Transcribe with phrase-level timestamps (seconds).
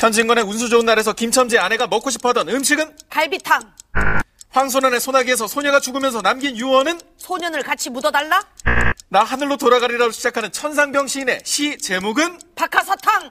[0.00, 3.60] 현진건의 운수 좋은 날에서 김첨지 아내가 먹고 싶어하던 음식은 갈비탕.
[4.48, 8.42] 황소년의 소나기에서 소녀가 죽으면서 남긴 유언은 소년을 같이 묻어달라.
[9.10, 13.30] 나 하늘로 돌아가리라로 시작하는 천상병 시인의 시 제목은 박하사탕.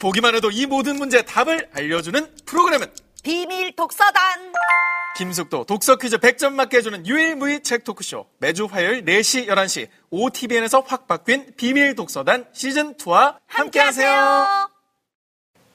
[0.00, 2.86] 보기만 해도 이 모든 문제의 답을 알려주는 프로그램은
[3.24, 4.52] 비밀 독서단.
[5.16, 11.08] 김숙도 독서 퀴즈 100점 맞게 해주는 유일무이 책 토크쇼 매주 화요일 4시 11시 OTBN에서 확
[11.08, 14.77] 바뀐 비밀 독서단 시즌2와 함께하세요.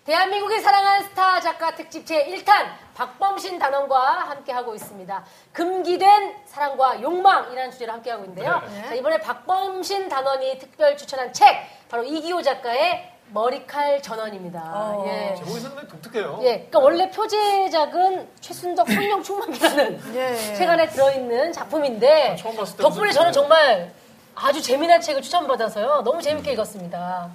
[0.06, 3.98] 대한민국의 사랑하는 스타 작가 특집 제1탄 박범신 단원과
[4.30, 5.24] 함께하고 있습니다.
[5.54, 8.62] 금기된 사랑과 욕망이라는 주제로 함께하고 있는데요.
[8.88, 11.56] 자, 이번에 박범신 단원이 특별 추천한 책
[11.90, 14.96] 바로 이기호 작가의 머리칼 전원입니다.
[15.06, 15.36] 예.
[15.38, 16.40] 제목이 상당히 독특해요.
[16.42, 20.36] 예, 그러니까 원래 표제작은 최순덕 성령 충만이라는 예.
[20.56, 23.94] 책 안에 들어있는 작품인데 처음 봤을 때 덕분에 저는 정말
[24.36, 27.30] 아주 재미난 책을 추천받아서요 너무 재밌게 읽었습니다.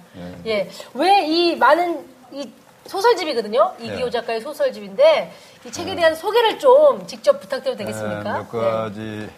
[0.45, 2.53] 예, 왜 이 많은 이
[2.89, 4.09] 소설집이거든요 이기호 예.
[4.09, 5.31] 작가의 소설집인데
[5.65, 8.23] 이 책에 대한 소개를 좀 직접 부탁드려도 되겠습니까?
[8.23, 9.29] 네, 몇 가지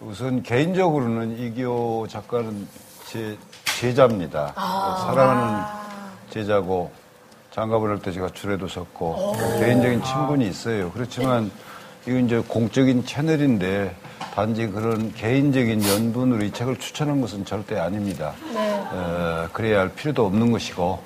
[0.00, 2.66] 우선 개인적으로는 이기호 작가는
[3.06, 3.36] 제
[3.78, 4.52] 제자입니다.
[4.54, 5.64] 사랑하는
[6.30, 6.90] 제자고
[7.50, 10.90] 장가볼 할때 제가 줄에도 섰고 개인적인 친분이 있어요.
[10.92, 11.50] 그렇지만
[12.06, 13.94] 이건 이제 공적인 채널인데
[14.34, 18.34] 단지 그런 개인적인 연분으로 이 책을 추천한 것은 절대 아닙니다.
[18.92, 21.00] 어, 그래야 할 필요도 없는 것이고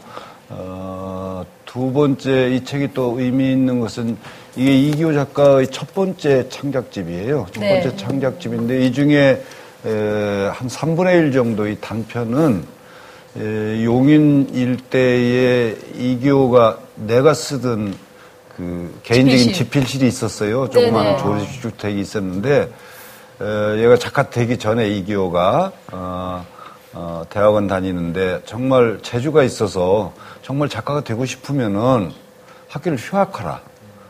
[0.49, 4.17] 어, 두 번째 이 책이 또 의미 있는 것은
[4.57, 7.47] 이게 이기호 작가의 첫 번째 창작집이에요.
[7.53, 7.83] 첫 네.
[7.83, 9.43] 번째 창작집인데 이 중에
[9.85, 12.65] 에, 한 3분의 1 정도의 단편은
[13.39, 17.95] 에, 용인 일대에 이기호가 내가 쓰던
[18.57, 19.65] 그 개인적인 집필실.
[19.67, 20.71] 집필실이 있었어요.
[20.71, 21.19] 조그마한.
[21.19, 22.73] 조립주택이 있었는데
[23.43, 26.16] 에, 얘가 작가 되기 전에 이기호가 어,
[26.99, 32.11] 어, 대학원 다니는데 정말 재주가 있어서 정말 작가가 되고 싶으면은
[32.69, 33.61] 학교를 휴학하라.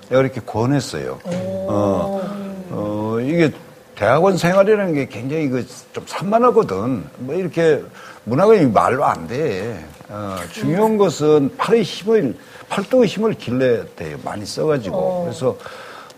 [0.09, 1.19] 내가 이렇게 권했어요.
[1.25, 2.23] 어,
[2.71, 3.51] 어, 이게
[3.97, 7.05] 대학원 생활이라는 게 굉장히 그좀 산만하거든.
[7.19, 7.83] 뭐 이렇게
[8.23, 9.85] 문학은 말로 안 돼.
[10.09, 12.37] 어, 중요한 것은 팔의 힘을,
[12.69, 14.17] 팔뚝의 힘을 길러야 돼요.
[14.23, 15.25] 많이 써가지고.
[15.25, 15.57] 그래서,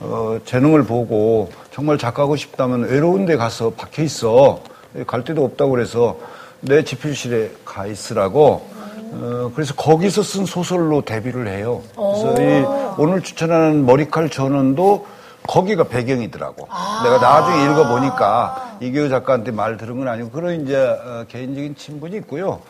[0.00, 4.60] 어, 재능을 보고 정말 작가하고 싶다면 외로운 데 가서 박혀 있어.
[5.06, 6.18] 갈 데도 없다고 그래서
[6.60, 8.66] 내 집필실에 가 있으라고
[9.10, 11.82] 어, 그래서 거기서 쓴 소설로 데뷔를 해요.
[11.96, 12.64] 그래서 이
[12.98, 15.06] 오늘 추천하는 머리칼 전원도
[15.46, 16.68] 거기가 배경이더라고.
[17.04, 22.60] 내가 나중에 읽어보니까 이기호 작가한테 말 들은 건 아니고 그런 이제 어, 개인적인 친분이 있고요.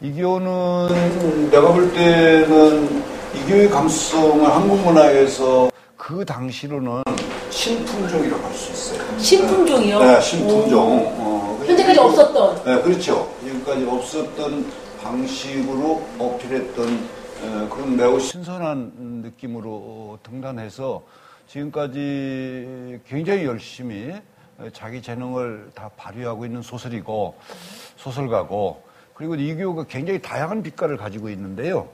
[0.00, 3.02] 이기호는 내가 볼 때는
[3.34, 7.02] 이기호의 감수성을 한국 문화에서 그 당시로는
[7.50, 9.18] 신품종이라고 할 수 있어요.
[9.18, 9.98] 신품종이요?
[10.00, 11.31] 네, 신품종.
[11.92, 12.64] 어, 현재까지 없었던.
[12.64, 13.34] 네, 그렇죠.
[13.40, 14.72] 지금까지 없었던
[15.02, 18.92] 방식으로 어필했던 에, 그런 매우 신선한
[19.22, 21.02] 느낌으로 등단해서
[21.48, 24.12] 지금까지 굉장히 열심히
[24.72, 27.34] 자기 재능을 다 발휘하고 있는 소설이고
[27.96, 28.82] 소설가고
[29.14, 31.88] 그리고 이기호가 굉장히 다양한 빛깔을 가지고 있는데요.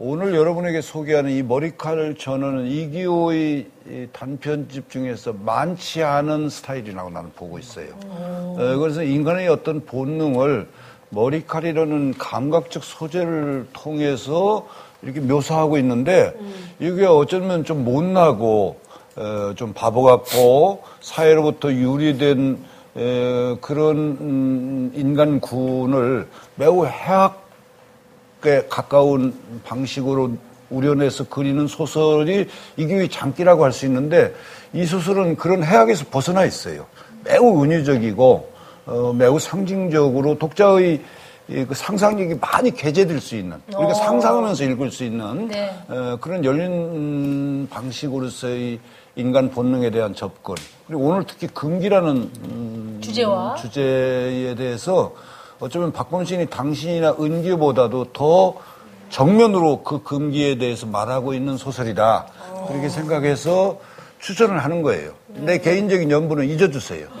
[0.00, 7.60] 오늘 여러분에게 소개하는 이 머리칼 전원은 이기호의 이 단편집 중에서 많지 않은 스타일이라고 나는 보고
[7.60, 7.86] 있어요.
[8.04, 10.66] 어, 그래서 인간의 어떤 본능을
[11.10, 14.66] 머리칼이라는 감각적 소재를 통해서
[15.02, 16.34] 이렇게 묘사하고 있는데
[16.80, 18.80] 이게 어쩌면 좀 못나고
[19.14, 22.58] 어, 좀 바보 같고 사회로부터 유리된
[22.96, 26.26] 에, 그런 음, 인간군을
[26.56, 27.43] 매우 해악
[28.46, 29.34] 에 가까운
[29.64, 30.32] 방식으로
[30.70, 32.46] 우려내서 그리는 소설이
[32.76, 34.34] 이게 장기라고 할 수 있는데
[34.72, 36.86] 이 소설은 그런 해악에서 벗어나 있어요.
[37.24, 38.52] 매우 은유적이고
[38.86, 41.00] 어, 매우 상징적으로 독자의
[41.48, 45.78] 이그 상상력이 많이 개재될 수 있는 우리가 상상하면서 읽을 수 있는 네.
[45.88, 48.78] 어, 그런 열린 음, 방식으로서의
[49.16, 50.54] 인간 본능에 대한 접근
[50.86, 55.14] 그리고 오늘 특히 금기라는 음, 주제와 주제에 대해서
[55.60, 58.54] 어쩌면 박범신이 당신이나 은기보다도 더
[59.10, 62.26] 정면으로 그 금기에 대해서 말하고 있는 소설이다.
[62.68, 63.78] 그렇게 생각해서
[64.20, 65.12] 추천을 하는 거예요.
[65.28, 67.06] 내 개인적인 연분은 잊어주세요.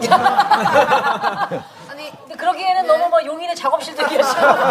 [1.90, 4.24] 아니 근데 그러기에는 너무 막 용인의 작업실 느껴져.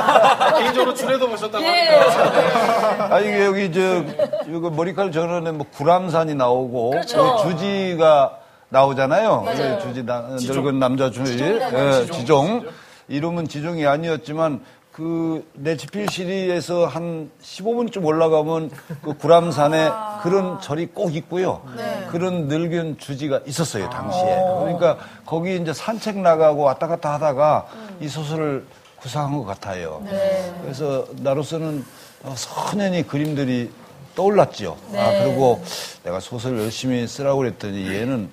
[0.59, 1.69] 개인적으로 줄에도 보셨다고 예.
[1.69, 4.03] 하니까 아, 이게 여기 저,
[4.49, 7.37] 이거 머리칼 전원에 뭐 구람산이 나오고, 그렇죠.
[7.43, 8.37] 그 주지가
[8.69, 9.41] 나오잖아요.
[9.41, 9.77] 맞아요.
[9.77, 11.43] 그 주지, 나, 늙은 남자 주지.
[11.43, 12.65] 예, 지종.
[13.13, 14.61] 이름은 지종이 아니었지만,
[14.91, 18.69] 그, 내 집필실에서 한 15분쯤 올라가면
[19.01, 19.89] 그 구람산에
[20.21, 21.61] 그런 절이 꼭 있고요.
[22.09, 24.35] 그런 늙은 주지가 있었어요, 당시에.
[24.59, 27.67] 그러니까 거기 이제 산책 나가고 왔다 갔다 하다가
[28.01, 28.65] 이 소설을
[28.97, 30.03] 구상한 것 같아요.
[30.61, 31.83] 그래서 나로서는
[32.23, 33.69] 어, 선연히 그림들이
[34.15, 34.77] 떠올랐죠.
[34.91, 35.23] 아, 네.
[35.25, 35.61] 그리고
[36.03, 38.29] 내가 소설 열심히 쓰라고 그랬더니 얘는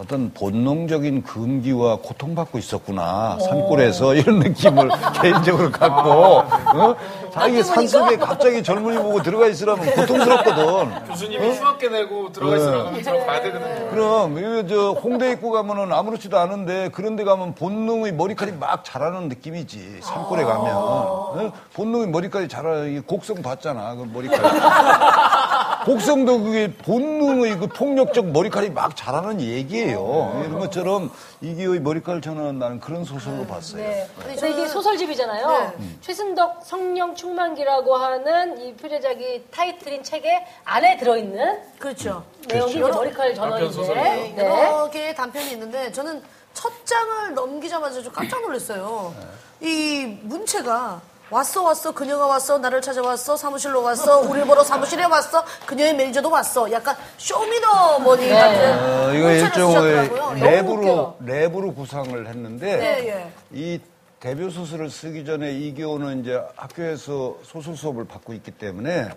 [0.00, 3.38] 어떤 본능적인 금기와 고통받고 있었구나.
[3.38, 4.88] 산골에서 이런 느낌을
[5.20, 6.96] 개인적으로 갖고, 어?
[7.32, 11.06] 자기 산속에 갑자기 젊은이 보고 들어가 있으라면 고통스럽거든.
[11.08, 13.90] 교수님이 휴학계 내고 들어가 있으라고 하면 들어가야 되거든요.
[13.90, 19.28] 그럼 이거 저 홍대 입구 가면은 아무렇지도 않은데 그런 데 가면 본능의 머리카락이 막 자라는
[19.28, 21.52] 느낌이지 산골에 가면 어?
[21.74, 28.96] 본능의 머리카락이 자라 이 곡성 봤잖아 그 머리카락 곡성도 그게 본능의 그 폭력적 머리카락이 막
[28.96, 31.10] 자라는 얘기예요 이런 것처럼
[31.42, 34.06] 이기의 머리카락 저는 나는 그런 소설로 봤어요 네.
[34.18, 35.74] 근데 근데 이게 저는- 소설집이잖아요.
[35.78, 35.88] 네.
[36.02, 42.24] 최순덕 성령 충만기라고 하는 이 표제작이 타이틀인 책에 안에 들어있는 그렇죠.
[42.46, 43.72] 내용이 이제 머리칼 전원인데.
[43.72, 44.04] 소설이에요.
[44.04, 44.32] 네.
[44.36, 44.44] 네.
[44.44, 46.22] 여러 개의 단편이 있는데 저는
[46.52, 49.14] 첫 장을 넘기자마자 좀 깜짝 놀랐어요.
[49.62, 55.94] 이 문체가 왔어 왔어 그녀가 왔어 나를 찾아왔어 사무실로 왔어 우리를 보러 사무실에 왔어 그녀의
[55.94, 61.18] 매니저도 왔어 약간 쇼미더머니 같은 어, 이거 일종의 랩으로.
[61.20, 63.32] 랩으로 구상을 했는데 네, 예.
[63.52, 63.80] 이
[64.18, 69.10] 데뷔 소설을 쓰기 전에 이기호는 이제 학교에서 소설 수업을 받고 있기 때문에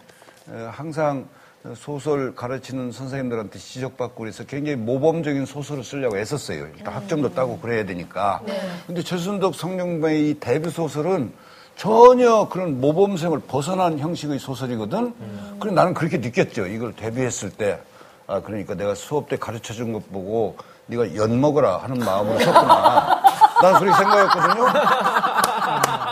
[0.49, 1.27] 어, 항상
[1.75, 6.67] 소설 가르치는 선생님들한테 지적받고 그래서 굉장히 모범적인 소설을 쓰려고 애썼어요.
[6.75, 8.41] 일단 학점도 따고 그래야 되니까.
[8.85, 11.31] 근데 최순덕 성령배의 이 데뷔 소설은
[11.75, 15.13] 전혀 그런 모범생을 벗어난 형식의 소설이거든.
[15.59, 16.67] 그래 나는 그렇게 느꼈죠.
[16.67, 17.79] 이걸 데뷔했을 때.
[18.25, 20.55] 아, 그러니까 내가 수업 때 가르쳐 준 것 보고
[20.85, 23.21] 네가 연 먹어라 하는 마음으로 썼구나.
[23.61, 24.67] 난 그렇게 생각했거든요.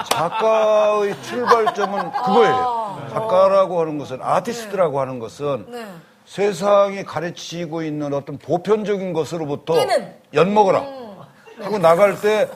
[0.09, 3.07] 작가의 출발점은 그거예요.
[3.11, 5.85] 작가라고 하는 것은, 아티스트라고 하는 것은 네.
[6.25, 9.75] 세상이 가르치고 있는 어떤 보편적인 것으로부터.
[10.33, 10.83] 연 먹어라
[11.61, 12.49] 하고 나갈 때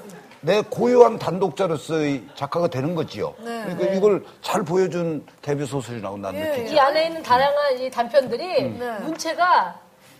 [0.46, 3.34] 내 고유한 단독자로서의 작가가 되는 거지요.
[3.40, 6.74] 그러니까 이걸 잘 보여준 데뷔 소설이라고 난 느끼죠.
[6.74, 9.00] 이 안에 있는 다양한 이 단편들이 네.
[9.00, 9.80] 문체가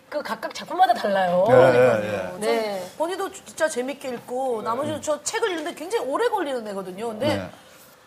[0.10, 1.46] 그 각각 작품마다 달라요.
[1.50, 2.40] 예, 예, 예.
[2.40, 2.92] 네.
[2.98, 7.10] 본인도 진짜 재밌게 읽고 나머지는 저 책을 읽는데 굉장히 오래 걸리는 애거든요.
[7.10, 7.50] 근데 네.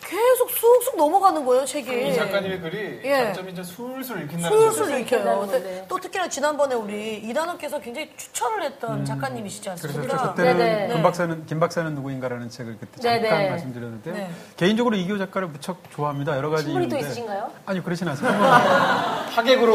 [0.00, 2.08] 계속 쑥쑥 넘어가는 거예요, 책이.
[2.08, 3.24] 이 작가님의 글이 예.
[3.24, 5.00] 단점이 이제 술술 읽힌다는 술술.
[5.00, 5.46] 읽혀요.
[5.50, 5.84] 근데.
[5.88, 10.16] 또 특히나 지난번에 우리 이단원께서 굉장히 추천을 했던 작가님이시지 그래서 않습니까?
[10.16, 10.94] 저 그때는 네네.
[10.94, 13.50] 김 박사는 김 박사는 누구인가라는 책을 그때 잠깐 네네.
[13.50, 14.14] 말씀드렸는데요.
[14.14, 14.30] 네.
[14.56, 16.36] 개인적으로 이기호 작가를 무척 좋아합니다.
[16.36, 17.08] 여러 가지 신분이 또 이유인데.
[17.10, 17.50] 있으신가요?
[17.66, 18.38] 아니요 그렇진 않습니다.
[19.34, 19.74] 하객으로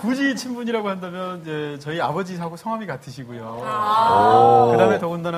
[0.00, 3.56] 굳이 친분이라고 한다면 이제 저희 아버지하고 성함이 같으시고요.
[3.60, 3.66] 그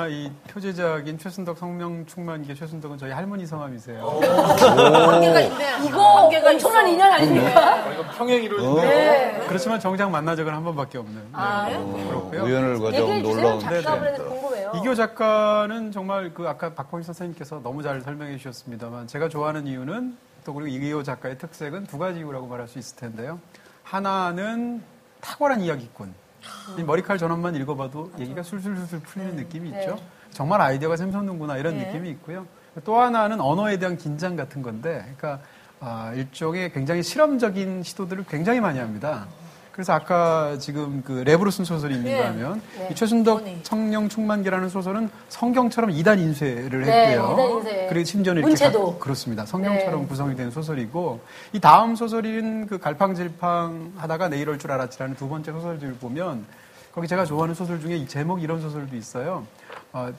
[0.09, 4.05] 이 표제작인 최순덕 성명 충만기 최순덕은 저희 할머니 성함이세요.
[4.21, 5.87] 관계가 있네.
[5.87, 6.95] 이거 관계가 엄청난 있어.
[6.95, 7.93] 인연 아닙니까?
[7.93, 9.45] 이거 평행 이루어진 네.
[9.47, 11.29] 그렇지만 정작 만난 적은 한 번밖에 없는.
[11.33, 12.43] 아, 그렇고요.
[12.45, 13.43] 우연을 가져온 얘기해 주세요.
[13.43, 14.19] 놀라운 작가분에 네.
[14.19, 14.73] 궁금해요.
[14.77, 20.55] 이기호 작가는 정말 그 아까 박범희 선생님께서 너무 잘 설명해 주셨습니다만 제가 좋아하는 이유는 또
[20.55, 23.39] 그리고 이기호 작가의 특색은 두 가지 이유라고 말할 수 있을 텐데요.
[23.83, 24.83] 하나는
[25.21, 26.13] 탁월한 이야기꾼.
[26.79, 29.81] 이 머리칼 전원만 읽어봐도 얘기가 술술술술 풀리는 느낌이 네.
[29.81, 29.99] 있죠.
[30.31, 31.87] 정말 아이디어가 샘솟는구나 이런 네.
[31.87, 32.47] 느낌이 있고요.
[32.85, 35.41] 또 하나는 언어에 대한 긴장 같은 건데, 그러니까
[35.81, 39.27] 아, 일종의 굉장히 실험적인 시도들을 굉장히 많이 합니다.
[39.79, 42.27] 그래서 아까 지금 그 랩으로 쓴 소설이 있는가 네.
[42.27, 42.89] 하면 네.
[42.91, 43.63] 이 최순덕 뭐니?
[43.63, 47.33] 청령 충만기라는 소설은 성경처럼 이단 인쇄를 네, 했고요.
[47.35, 47.87] 이단 인쇄.
[47.89, 48.95] 그리고 심지어는 이렇게 문체도.
[48.95, 49.47] 각- 그렇습니다.
[49.47, 50.07] 성경처럼 네.
[50.09, 51.21] 구성이 된 소설이고
[51.53, 56.45] 이 다음 소설인 그 갈팡질팡 하다가 내일 올줄 알았지라는 두 번째 소설들을 보면
[56.93, 59.47] 거기 제가 좋아하는 소설 중에 이 제목 이런 소설도 있어요.
[59.93, 60.11] 어,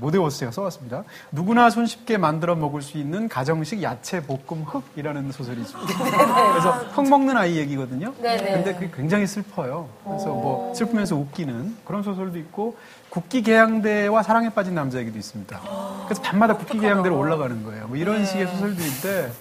[0.00, 1.04] 저, 모데오스 제가 써왔습니다.
[1.30, 5.98] 누구나 손쉽게 만들어 먹을 수 있는 가정식 야채 볶음 흙이라는 소설이 있습니다.
[6.52, 8.14] 그래서 흙 먹는 아이 얘기거든요.
[8.20, 8.52] 네네.
[8.52, 9.88] 근데 그게 굉장히 슬퍼요.
[10.04, 12.76] 그래서 뭐 슬프면서 웃기는 그런 소설도 있고
[13.10, 15.60] 국기 개양대와 사랑에 빠진 남자 얘기도 있습니다.
[16.06, 17.88] 그래서 밤마다 국기 개양대로 올라가는 거예요.
[17.88, 19.32] 뭐 이런 식의 소설들인데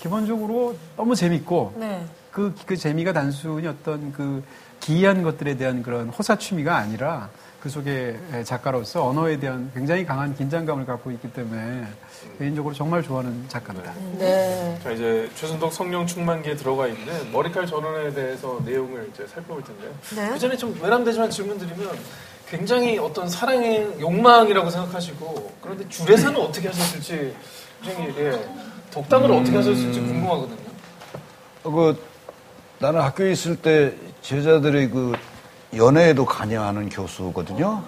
[0.00, 2.04] 기본적으로 너무 재밌고 네.
[2.30, 4.44] 그, 그 재미가 단순히 어떤 그
[4.80, 7.30] 기이한 것들에 대한 그런 호사취미가 아니라
[7.66, 11.84] 그 속에 작가로서 언어에 대한 굉장히 강한 긴장감을 갖고 있기 때문에
[12.38, 13.92] 개인적으로 정말 좋아하는 작가입니다.
[14.18, 14.78] 네.
[14.84, 19.90] 자 이제 최순덕 성령 충만기에 들어가 있는 머리칼 전원에 대해서 내용을 이제 살펴볼 텐데요.
[20.14, 20.28] 네.
[20.28, 21.90] 그 전에 좀 외람되지만 질문 드리면
[22.48, 27.34] 굉장히 어떤 사랑의 욕망이라고 생각하시고 그런데 줄에서는 어떻게 하셨을지
[27.82, 28.48] 굉장히 예,
[28.92, 30.70] 독담을 어떻게 하셨을지 궁금하거든요.
[31.64, 32.00] 어, 그
[32.78, 33.92] 나는 학교에 있을 때
[34.22, 35.14] 제자들의 그
[35.74, 37.82] 연애에도 관여하는 교수거든요.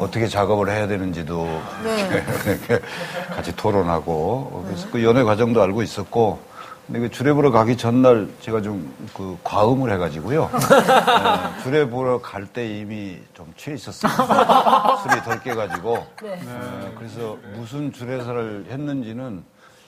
[0.00, 2.80] 어떻게 작업을 해야 되는지도 이렇게
[3.34, 6.38] 같이 토론하고 그래서 그 연애 과정도 알고 있었고
[6.86, 10.48] 근데 그 주례 보러 가기 전날 제가 좀 그 과음을 해가지고요.
[10.54, 14.10] 네, 주례 보러 갈 때 이미 좀 취해 있었어요.
[15.02, 16.28] 술이 덜 깨가지고 네.
[16.36, 19.42] 네, 그래서 무슨 주례사를 했는지는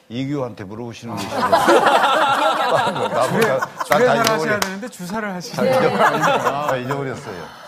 [0.09, 1.35] 이규한테 물어보시는 것이고.
[1.39, 2.42] 나보다
[3.87, 5.39] 주례사를 다 하셔야 되는데 주사를.
[5.39, 7.63] 잊어버렸- 다 잊어버렸어요.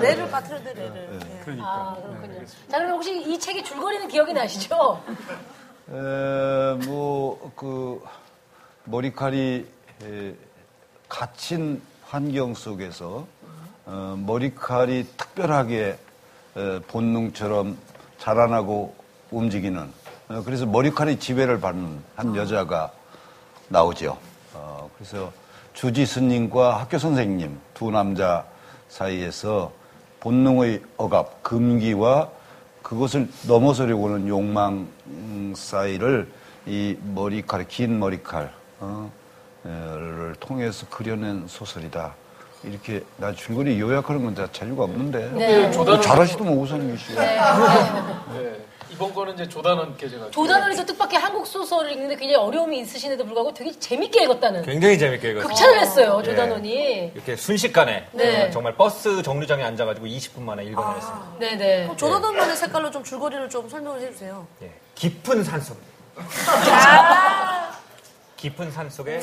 [0.00, 1.20] 뇌를 빠뜨려야 돼, 뇌를.
[1.22, 1.40] 예.
[1.44, 1.66] 그러니까.
[1.68, 2.46] 아, 그렇군요.
[2.68, 5.02] 자, 그럼 혹시 이 책의 줄거리는 기억이 나시죠?
[5.90, 5.92] 에,
[6.86, 8.02] 뭐, 그,
[8.84, 9.66] 머리칼이
[10.04, 10.34] 에,
[11.08, 13.26] 갇힌 환경 속에서
[13.86, 15.98] 어, 머리칼이 특별하게
[16.56, 17.78] 에, 본능처럼
[18.18, 18.94] 자라나고
[19.30, 19.90] 움직이는
[20.28, 22.90] 어, 그래서 머리칼이 지배를 받는 한 여자가
[23.68, 24.16] 나오죠.
[24.54, 25.32] 어, 그래서
[25.74, 28.44] 주지 스님과 학교 선생님 두 남자
[28.88, 29.72] 사이에서
[30.20, 32.28] 본능의 억압, 금기와
[32.82, 36.28] 그것을 넘어서려고 하는 욕망 음, 사이를
[36.66, 39.10] 이 머리칼, 긴 머리칼, 어,
[39.64, 42.14] 를 통해서 그려낸 소설이다.
[42.64, 45.68] 이렇게 나 줄거리 요약하는 건 다 자유가 없는데 네.
[45.76, 47.14] 뭐 잘하시더만 오상미 씨.
[47.14, 47.38] 네.
[48.98, 50.32] 이번 거는 이제 조단원 계제가.
[50.32, 55.30] 조단원이 그 뜻밖의 한국 소설을 읽는데 굉장히 어려움이 있으신데도 불구하고 되게 재밌게 읽었다는 굉장히 재밌게
[55.30, 55.48] 읽었어요.
[55.48, 56.24] 극찬을 했어요, 예.
[56.24, 57.12] 조단원이.
[57.14, 58.46] 이렇게 순식간에 네.
[58.46, 61.38] 어, 정말 버스 정류장에 앉아가지고 20분 만에 읽어내렸습니다.
[61.38, 61.82] 네네.
[61.84, 64.44] 그럼 조나단만의 색깔로 좀 줄거리를 좀 설명을 해주세요.
[64.62, 64.72] 예.
[64.96, 65.78] 깊은 산 속.
[68.36, 69.20] 깊은 산 속에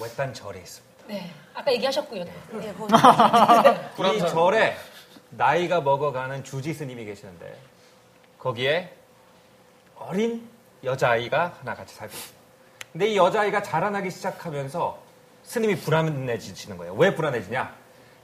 [0.00, 1.04] 외딴 절이 있습니다.
[1.06, 1.30] 네.
[1.52, 2.20] 아까 얘기하셨고요.
[2.62, 2.74] 예,
[3.94, 4.16] 거기.
[4.16, 4.74] 이 절에
[5.30, 7.54] 나이가 먹어가는 주지 스님이 계시는데
[8.52, 8.90] 거기에
[9.96, 10.48] 어린
[10.82, 12.38] 여자아이가 하나 같이 살고 있습니다.
[12.92, 14.98] 근데 이 여자아이가 자라나기 시작하면서
[15.42, 16.94] 스님이 불안해지시는 거예요.
[16.94, 17.74] 왜 불안해지냐?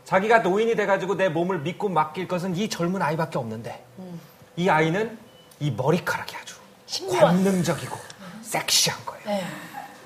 [0.05, 3.85] 자기가 노인이 돼가지고 내 몸을 믿고 맡길 것은 이 젊은 아이밖에 없는데
[4.57, 5.19] 이 아이는
[5.61, 6.55] 이 머리카락이 아주
[6.87, 7.27] 신기한.
[7.27, 7.97] 관능적이고
[8.43, 9.25] 섹시한 거예요.
[9.27, 9.45] 네.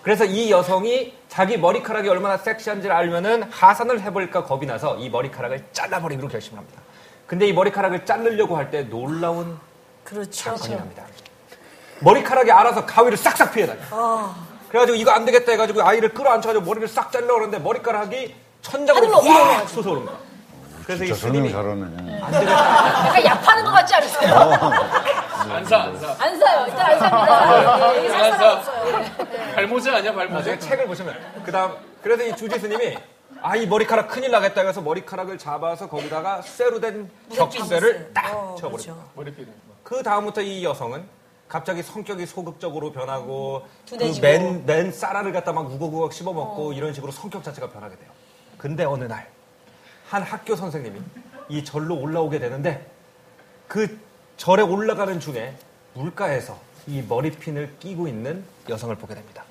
[0.03, 6.29] 그래서 이 여성이 자기 머리카락이 얼마나 섹시한지를 알면은 하산을 해버릴까 겁이 나서 이 머리카락을 잘라버리기로
[6.29, 6.81] 결심을 합니다.
[7.27, 9.59] 근데 이 머리카락을 자르려고 할 때 놀라운
[10.09, 10.57] 그렇죠.
[10.57, 11.05] 사건이 납니다.
[12.01, 13.81] 머리카락이 알아서 가위를 싹싹 피해다녀.
[14.69, 20.07] 그래가지고 이거 안 되겠다 해가지고 아이를 끌어안혀가지고 머리를 싹 자르려고 그러는데 머리카락이 천장으로 확 솟아오른
[20.07, 20.17] 거야.
[20.85, 22.21] 그래서 이 스님이 잘하네.
[22.23, 24.35] 약간 약 파는 것 같지 않으세요?
[24.35, 26.17] 안 사, 안 사.
[26.19, 26.67] 안 사요.
[26.67, 27.95] 일단 안 삽니다.
[27.95, 28.53] 예, 여기 살 사람 안사.
[28.53, 29.05] 없어요.
[29.55, 30.35] 발모제 아니야, 발모제?
[30.35, 31.73] 나중에 책을 보시면 그 다음
[32.03, 32.97] 그래서 이 주지 스님이
[33.43, 38.95] 아 이 머리카락 큰일 나겠다 해서 머리카락을 잡아서 거기다가 쇠로 된 격쇠를 딱 어, 쳐버립니다.
[38.95, 39.11] 그렇죠.
[39.15, 39.68] 머리핀은.
[39.89, 41.03] 그 다음부터 이 여성은
[41.49, 43.67] 갑자기 성격이 소극적으로 변하고.
[43.89, 48.11] 그맨 맨 쌀알을 갖다 막 우걱우걱 씹어먹고 이런 식으로 성격 자체가 변하게 돼요.
[48.59, 49.39] 근데 어느 날
[50.09, 51.01] 한 학교 선생님이
[51.51, 52.91] 이 절로 올라오게 되는데
[53.67, 53.99] 그
[54.39, 55.55] 절에 올라가는 중에
[55.95, 59.45] 물가에서 이 머리핀을 끼고 있는 여성을 보게 됩니다.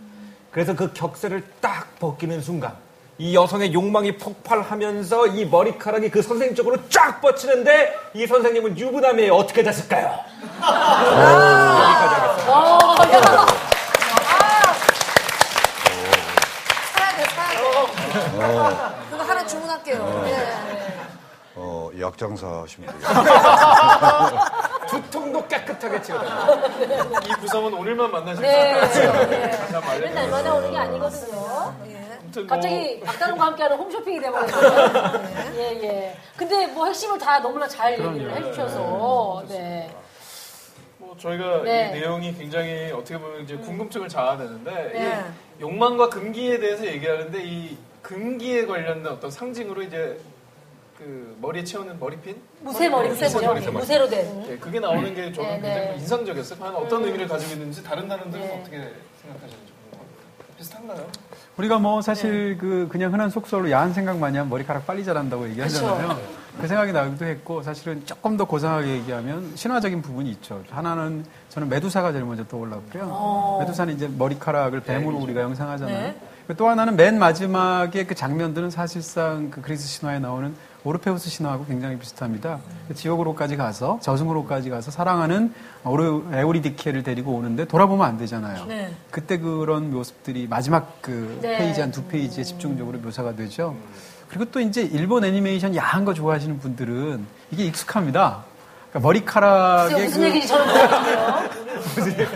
[0.49, 2.75] 그래서 그 격쇠를 딱 벗기는 순간
[3.19, 9.33] 이 여성의 욕망이 폭발하면서 이 머리카락이 그 선생님 쪽으로 쫙 뻗치는데 이 선생님은 유부남이에요.
[9.33, 10.19] 어떻게 됐을까요?
[12.47, 12.79] 어,
[16.93, 17.23] 사야 돼.
[19.09, 20.23] 그거 하나 주문할게요.
[20.27, 20.47] 예.
[21.55, 23.09] 어, 약장사 하시면 돼요.
[24.87, 27.21] 두통도 깨끗하게 치료됩니다.
[27.25, 28.85] 이 구성은 오늘만 만나실 네.
[28.87, 29.11] 수 있어요.
[29.29, 29.51] 네.
[29.51, 29.99] 한번 알려드리겠습니다.
[29.99, 31.35] 맨날 만에 오는 게 아니거든요.
[32.35, 35.23] 뭐 갑자기 박다름과 함께하는 홈쇼핑이 돼버렸어요.
[35.55, 36.17] 예, 예.
[36.35, 39.89] 근데 뭐 핵심을 다 너무나 잘 얘기를 해주셔서, 네.
[40.97, 41.93] 뭐 저희가 네.
[41.95, 45.23] 이 내용이 굉장히 어떻게 보면 이제 궁금증을 자아내는데 네.
[45.57, 50.19] 이 욕망과 금기에 대해서 얘기하는데 이 금기에 관련된 어떤 상징으로 이제
[50.97, 53.45] 그 머리에 채우는 머리핀 무쇠 머리, 무쇠 머리.
[53.45, 53.71] 무쇠머리.
[53.71, 54.45] 무쇠로 된.
[54.49, 55.95] 예, 그게 나오는 게 저는 네, 굉장히 네.
[55.99, 56.59] 인상적이었어요.
[56.59, 58.59] 과연 어떤 의미를 가지고 있는지 다른 단원들은 네.
[58.59, 58.77] 어떻게
[59.21, 60.57] 생각하시는지 궁금합니다.
[60.57, 61.07] 비슷한가요?
[61.57, 66.19] 우리가 뭐 사실 그 그냥 흔한 속설로 야한 생각 많이 하면 머리카락 빨리 자란다고 얘기하잖아요.
[66.59, 70.63] 그 생각이 나기도 했고 사실은 조금 더 고상하게 얘기하면 신화적인 부분이 있죠.
[70.71, 73.57] 하나는 저는 메두사가 제일 먼저 떠올랐고요.
[73.59, 75.95] 메두사는 이제 머리카락을 뱀으로 우리가 연상하잖아요.
[75.95, 76.55] 네.
[76.55, 82.59] 또 하나는 맨 마지막에 그 장면들은 사실상 그 그리스 신화에 나오는 오르페우스 신화하고 굉장히 비슷합니다.
[82.87, 85.53] 그 지옥으로까지 가서 저승으로까지 가서 사랑하는
[85.83, 88.65] 오르, 에우리디케를 데리고 오는데 돌아보면 안 되잖아요.
[88.65, 88.93] 네.
[89.11, 91.57] 그때 그런 모습들이 마지막 그 네.
[91.57, 93.75] 페이지 한 두 페이지에 집중적으로 묘사가 되죠.
[94.29, 98.43] 그리고 또 이제 일본 애니메이션 야한 거 좋아하시는 분들은 이게 익숙합니다.
[98.89, 101.47] 그러니까 머리카락에 무슨 그- 얘기인지 저는 모르겠네요.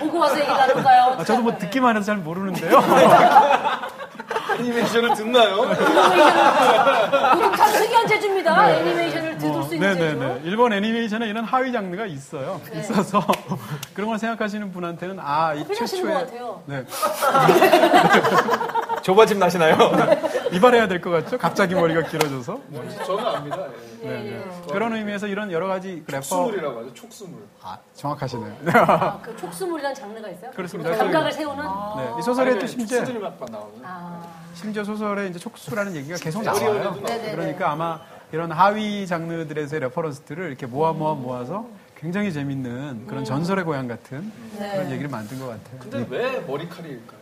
[0.00, 1.02] 보고 와서 얘기 나눌까요?
[1.18, 2.80] 아, 저도 뭐 듣기만 해도 잘 모르는데요.
[4.58, 5.56] 애니메이션을 듣나요?
[5.62, 8.70] 요즘 참 특이한 재주입니다.
[8.70, 9.94] 애니메이션을 듣을 수 있는.
[9.94, 10.12] 네.
[10.14, 10.40] 네네네.
[10.44, 12.60] 일본 애니메이션에 이런 하위 장르가 있어요.
[12.72, 12.80] 네.
[12.80, 13.24] 있어서
[13.94, 16.62] 그런 걸 생각하시는 분한테는 아, 이 하시는 최초의 것 같아요.
[16.66, 16.84] 네.
[19.02, 19.76] 조바심 나시나요?
[20.52, 21.38] 이발해야 될 것 같죠?
[21.38, 22.58] 갑자기 머리가 길어져서.
[23.06, 23.58] 저는 압니다.
[23.66, 23.89] 예.
[24.02, 24.62] 네, 네.
[24.72, 26.20] 그런 의미에서 이런 여러 가지 그 래퍼.
[26.22, 26.94] 촉수물이라고 하죠.
[26.94, 27.40] 촉수물.
[27.62, 28.56] 아, 정확하시네요.
[28.74, 30.50] 아, 그 촉수물이라는 장르가 있어요?
[30.52, 30.96] 그렇습니다.
[30.96, 31.64] 감각을 세우는?
[31.96, 33.74] 네, 이 소설에 또 심지어 촉수들이 막 나오는.
[33.84, 34.22] 아,
[34.54, 36.94] 심지어 소설에 이제 촉수라는 얘기가 계속 나와요.
[37.04, 37.32] 네네네.
[37.32, 38.00] 그러니까 아마
[38.32, 41.66] 이런 하위 장르들에서의 레퍼런스들을 이렇게 모아 모아 모아서
[41.96, 45.78] 굉장히 재밌는 그런 전설의 고향 같은 그런 얘기를 만든 것 같아요.
[45.80, 47.20] 근데 왜 머리카락일까요?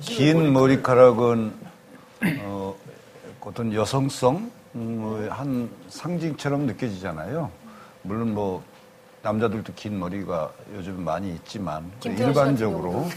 [0.00, 1.52] 긴 머리카락은
[2.42, 2.74] 어,
[3.48, 7.50] 어떤 여성성 음, 한 상징처럼 느껴지잖아요.
[8.02, 8.62] 물론 뭐
[9.22, 13.08] 남자들도 긴 머리가 요즘 많이 있지만 같은 일반적으로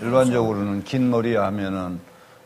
[0.00, 2.00] 일반적으로는 긴 머리 하면은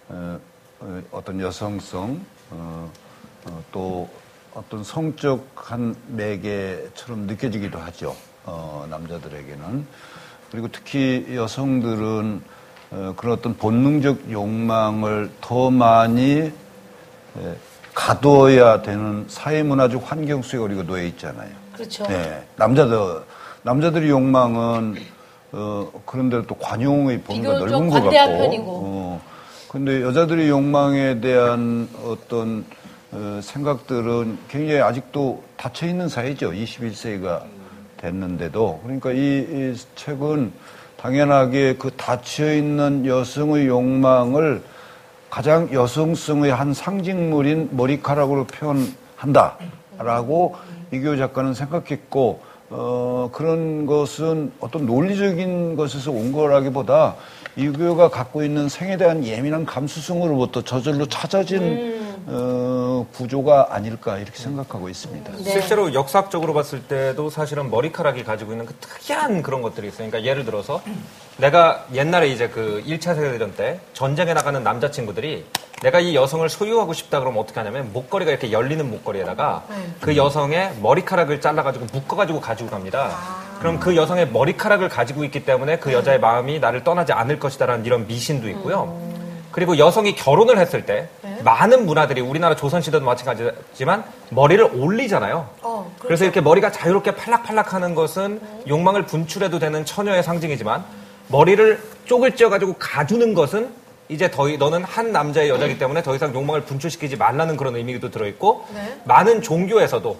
[0.08, 0.40] 어,
[0.80, 2.90] 어, 어떤 여성성 어,
[3.44, 4.08] 어, 또
[4.52, 8.16] 어떤 성적한 매개처럼 느껴지기도 하죠.
[8.46, 9.86] 어, 남자들에게는
[10.50, 12.42] 그리고 특히 여성들은
[12.90, 16.52] 어, 그런 어떤 본능적 욕망을 더 많이 에,
[17.94, 21.50] 가둬야 되는 사회문화적 환경 속에 우리가 놓여 있잖아요.
[21.72, 22.06] 그렇죠.
[22.06, 23.22] 네, 남자들
[23.62, 24.96] 남자들의 욕망은
[25.52, 28.10] 어 그런데도 또 관용의 범위가 넓은 것 같고.
[28.10, 28.64] 편이고.
[28.84, 29.22] 어,
[29.68, 32.64] 근데 여자들의 욕망에 대한 어떤
[33.10, 36.50] 어, 생각들은 굉장히 아직도 닫혀 있는 사회죠.
[36.50, 37.42] 21세기가
[37.96, 40.52] 됐는데도 그러니까 이, 이 책은
[40.98, 44.62] 당연하게 그 닫혀 있는 여성의 욕망을
[45.30, 50.56] 가장 여성성의 한 상징물인 머리카락으로 표현한다라고
[50.92, 57.16] 이교 작가는 생각했고 어, 그런 것은 어떤 논리적인 것에서 온 거라기보다
[57.56, 61.97] 이교가 갖고 있는 생에 대한 예민한 감수성으로부터 저절로 찾아진
[62.30, 65.32] 어, 구조가 아닐까 이렇게 생각하고 있습니다.
[65.32, 65.42] 네.
[65.50, 70.08] 실제로 역사적으로 봤을 때도 사실은 머리카락이 가지고 있는 그 특이한 그런 것들이 있어요.
[70.10, 70.82] 그러니까 예를 들어서
[71.38, 75.46] 내가 옛날에 이제 그 1차 세계대전 때 전쟁에 나가는 남자친구들이
[75.82, 79.64] 내가 이 여성을 소유하고 싶다 그러면 어떻게 하냐면 목걸이가 이렇게 열리는 목걸이에다가
[80.00, 83.16] 그 여성의 머리카락을 잘라가지고 묶어가지고 가지고 갑니다.
[83.60, 88.06] 그럼 그 여성의 머리카락을 가지고 있기 때문에 그 여자의 마음이 나를 떠나지 않을 것이다라는 이런
[88.06, 89.07] 미신도 있고요.
[89.58, 91.08] 그리고 여성이 결혼을 했을 때
[91.42, 95.48] 많은 문화들이 우리나라 조선시대도 마찬가지지만 머리를 올리잖아요.
[95.62, 96.06] 어, 그렇죠.
[96.06, 100.84] 그래서 이렇게 머리가 자유롭게 팔락팔락 하는 것은 욕망을 분출해도 되는 처녀의 상징이지만
[101.26, 103.70] 머리를 쪽을 찌어가지고 가두는 것은
[104.08, 108.12] 이제 더 이- 너는 한 남자의 여자이기 때문에 더 이상 욕망을 분출시키지 말라는 그런 의미도
[108.12, 109.00] 들어있고 네.
[109.06, 110.16] 많은 종교에서도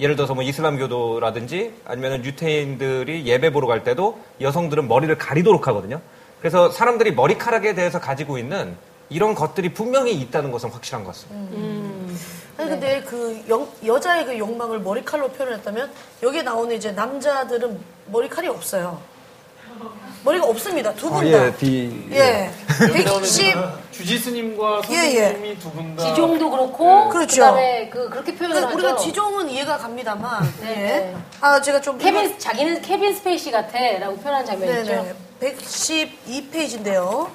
[0.00, 6.00] 예를 들어서 뭐 이슬람교도라든지 아니면 유태인들이 예배 보러 갈 때도 여성들은 머리를 가리도록 하거든요.
[6.42, 8.76] 그래서 사람들이 머리카락에 대해서 가지고 있는
[9.08, 11.56] 이런 것들이 분명히 있다는 것은 확실한 것 같습니다.
[12.58, 15.90] 아니 근데 그 영- 여자의 그 욕망을 머리칼로 표현했다면
[16.22, 17.78] 여기에 나오는 이제 남자들은
[18.08, 19.00] 머리칼이 없어요.
[20.24, 20.92] 머리가 없습니다.
[20.94, 21.46] 두분 어, 다.
[21.46, 22.50] 예, 디, 예.
[22.78, 23.54] 110
[23.90, 25.22] 주지스님과 예, 예.
[25.24, 26.04] 선생님이 두분 다.
[26.04, 27.42] 지종도 그렇고, 그렇죠.
[27.42, 28.76] 그다음에 그, 그렇게 표현을 그 하죠.
[28.76, 30.54] 우리가 지종은 이해가 갑니다만.
[30.60, 30.74] 네, 예.
[30.74, 31.16] 네.
[31.40, 33.78] 아 제가 좀 케빈, 자기는 케빈 스페이시 같아.
[33.98, 34.92] 라고 표현한 장면이 있죠.
[34.92, 35.14] 네네.
[35.40, 37.28] 112페이지인데요.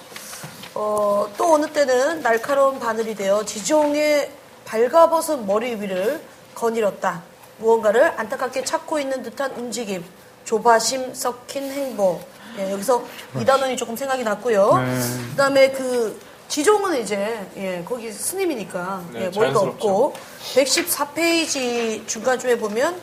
[0.75, 4.31] 어, 또 어느 때는 날카로운 바늘이 되어 지종의
[4.65, 6.21] 발가벗은 머리 위를
[6.55, 7.23] 거닐었다.
[7.57, 10.05] 무언가를 안타깝게 찾고 있는 듯한 움직임,
[10.45, 12.21] 조바심 섞인 행보.
[12.57, 13.03] 예, 여기서
[13.39, 14.77] 이 단원이 조금 생각이 났고요.
[14.77, 14.99] 네.
[15.31, 19.69] 그다음에 그 지종은 이제 예, 거기 스님이니까 네, 예, 머리가 자연스럽죠.
[19.69, 20.13] 없고
[20.55, 22.99] 114페이지 중간쯤에 보면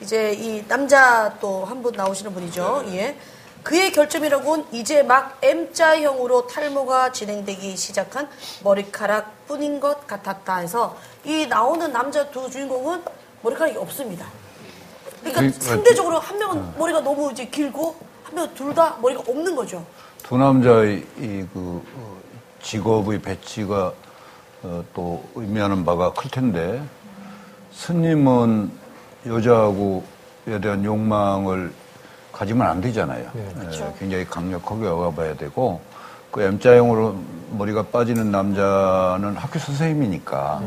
[0.00, 2.84] 이제 이 남자 또 한 분 나오시는 분이죠.
[2.88, 3.16] 예.
[3.62, 8.28] 그의 결점이라고는 이제 막 M자형으로 탈모가 진행되기 시작한
[8.62, 13.02] 머리카락 뿐인 것 같았다 해서 이 나오는 남자 두 주인공은
[13.42, 14.26] 머리카락이 없습니다.
[15.22, 17.96] 그러니까 그- 상대적으로 한 명은 머리가 너무 이제 길고
[18.28, 19.84] 한 명은 둘다 머리가 없는 거죠.
[20.22, 21.82] 두 남자의 이 그
[22.62, 23.92] 직업의 배치가
[24.62, 26.82] 어, 또 의미하는 바가 클 텐데
[27.72, 28.70] 스님은
[29.26, 31.72] 여자하고에 대한 욕망을
[32.32, 33.30] 가지면 안 되잖아요.
[33.36, 35.80] 예, 굉장히 강력하게 와봐야 되고
[36.30, 37.16] 그 M자형으로
[37.52, 40.62] 머리가 빠지는 남자는 학교 선생님이니까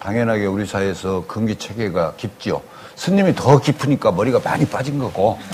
[0.00, 2.62] 당연하게 우리 사회에서 금기 체계가 깊죠.
[2.96, 5.36] 스님이 더 깊으니까 머리가 많이 빠진 거고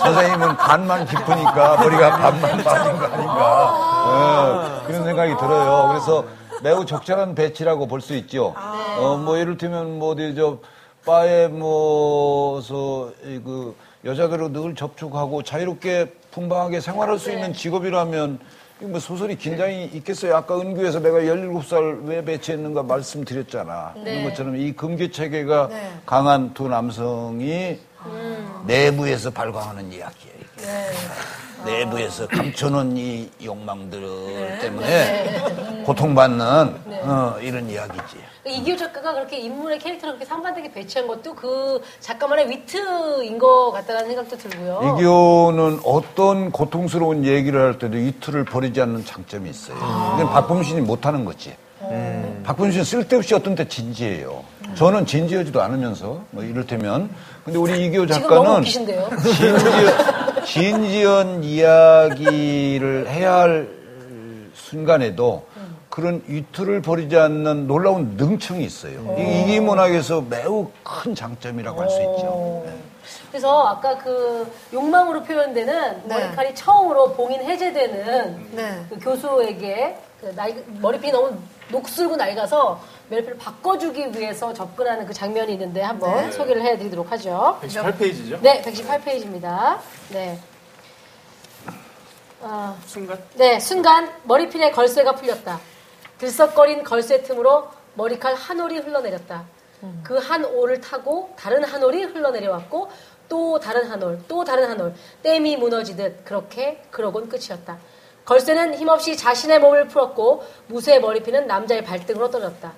[0.00, 5.88] 선생님은 반만 깊으니까 머리가 반만 빠진 거 아닌가 예, 그런 생각이 들어요.
[5.88, 6.24] 그래서
[6.62, 8.54] 매우 적절한 배치라고 볼 수 있죠.
[8.98, 10.58] 어, 뭐 예를 들면 뭐 어디 저
[11.06, 18.44] 바에 뭐서 그 여자들로 늘 접촉하고 자유롭게 풍방하게 생활할 수 있는 직업이라면 이거
[18.82, 20.36] 뭐 소설이 긴장이 있겠어요.
[20.36, 23.94] 아까 은규에서 내가 17살 왜 배치했는가 말씀드렸잖아.
[23.94, 25.92] 그런 것처럼 이 금기 체계가 네.
[26.06, 27.78] 강한 두 남성이
[28.66, 30.40] 내부에서 발광하는 이야기예요.
[30.56, 30.90] 네.
[31.64, 36.46] 내부에서 감춰놓은 이 욕망들 때문에 고통받는
[37.02, 38.29] 어, 이런 이야기지.
[38.46, 44.36] 이기호 작가가 그렇게 인물의 캐릭터를 그렇게 상반되게 배치한 것도 그 작가만의 위트인 것 같다는 생각도
[44.38, 44.96] 들고요.
[44.98, 49.76] 이교는 어떤 고통스러운 얘기를 할 때도 이 틀을 버리지 않는 장점이 있어요.
[49.76, 51.54] 이건 박범신이 못하는 거지.
[52.44, 54.42] 박범신 쓸데없이 어떤 때 진지해요.
[54.74, 57.10] 저는 진지하지도 않으면서 뭐 이를테면
[57.44, 58.64] 근데 우리 너무 작가는.
[58.64, 59.10] 진지한,
[60.46, 63.68] 진지한 이야기를 해야 할
[64.54, 65.44] 순간에도
[65.90, 69.16] 그런 위트를 버리지 않는 놀라운 능청이 있어요.
[69.18, 72.62] 이 이기 문학에서 매우 큰 장점이라고 할 수 있죠.
[72.64, 72.76] 네.
[73.30, 76.14] 그래서 아까 그 욕망으로 표현되는 네.
[76.14, 78.84] 머리칼이 처음으로 봉인 해제되는 네.
[78.88, 81.36] 그 교수에게 그 나이, 머리핀이 너무
[81.70, 86.30] 녹슬고 낡아서 머리핀을 바꿔주기 위해서 접근하는 그 장면이 있는데 한번 네.
[86.30, 87.58] 소개를 해드리도록 하죠.
[87.62, 88.40] 118페이지죠?
[88.42, 89.78] 네, 118페이지입니다.
[90.10, 90.38] 네.
[92.42, 93.18] 아, 순간.
[93.34, 95.58] 네, 순간 머리핀의 걸쇠가 풀렸다.
[96.20, 99.44] 들썩거린 걸쇠 틈으로 머리칼 한 올이 흘러내렸다.
[100.04, 102.90] 그한 올을 타고 다른 한 올이 흘러내려왔고
[103.30, 107.78] 또 다른 한 올, 또 다른 한 올, 댐이 무너지듯 그렇게 그러곤 끝이었다.
[108.26, 112.72] 걸쇠는 힘없이 자신의 몸을 풀었고 무쇠의 머리핀은 남자의 발등으로 떨어졌다.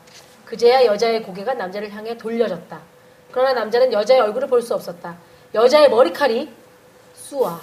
[0.45, 2.81] 그제야 여자의 고개가 남자를 향해 돌려졌다.
[3.33, 5.17] 그러나 남자는 여자의 얼굴을 볼 수 없었다.
[5.55, 6.49] 여자의 머리칼이
[7.15, 7.61] 쑤아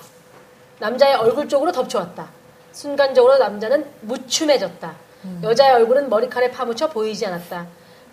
[0.79, 2.27] 남자의 얼굴 쪽으로 덮쳐왔다.
[2.73, 5.08] 순간적으로 남자는 무춤해졌다.
[5.43, 7.67] 여자의 얼굴은 머리칼에 파묻혀 보이지 않았다.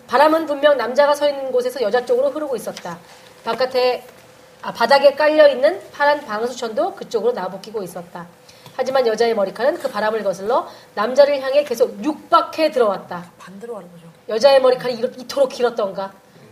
[0.07, 2.97] 바람은 분명 남자가 서 있는 곳에서 여자 쪽으로 흐르고 있었다.
[3.43, 4.05] 바깥에
[4.61, 8.27] 아, 바닥에 깔려 있는 파란 방수천도 그쪽으로 나부끼고 있었다.
[8.75, 13.31] 하지만 여자의 머리칼은 그 바람을 거슬러 남자를 향해 계속 육박해 들어왔다.
[13.37, 14.05] 반대로 하는 거죠.
[14.29, 16.11] 여자의 머리칼이 이렇- 이토록 길었던가?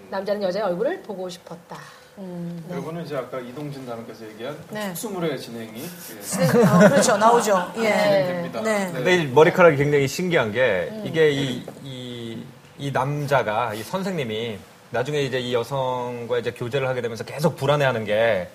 [0.09, 1.77] 남자는 여자의 얼굴을 보고 싶었다.
[2.17, 4.87] 이거는 이제 아까 이동진 단원께서 얘기한 네.
[4.89, 7.17] 특수물의 진행이 예, 어, 그렇죠.
[7.17, 7.71] 나오죠.
[7.77, 7.81] 예.
[7.81, 8.61] 진행됩니다.
[8.61, 8.89] 네.
[8.93, 12.43] 근데 이 머리카락이 굉장히 신기한 게 이게 이, 이,
[12.77, 14.57] 이 남자가 이 선생님이
[14.91, 18.49] 나중에 이제 이 여성과 이제 교제를 하게 되면서 계속 불안해하는 게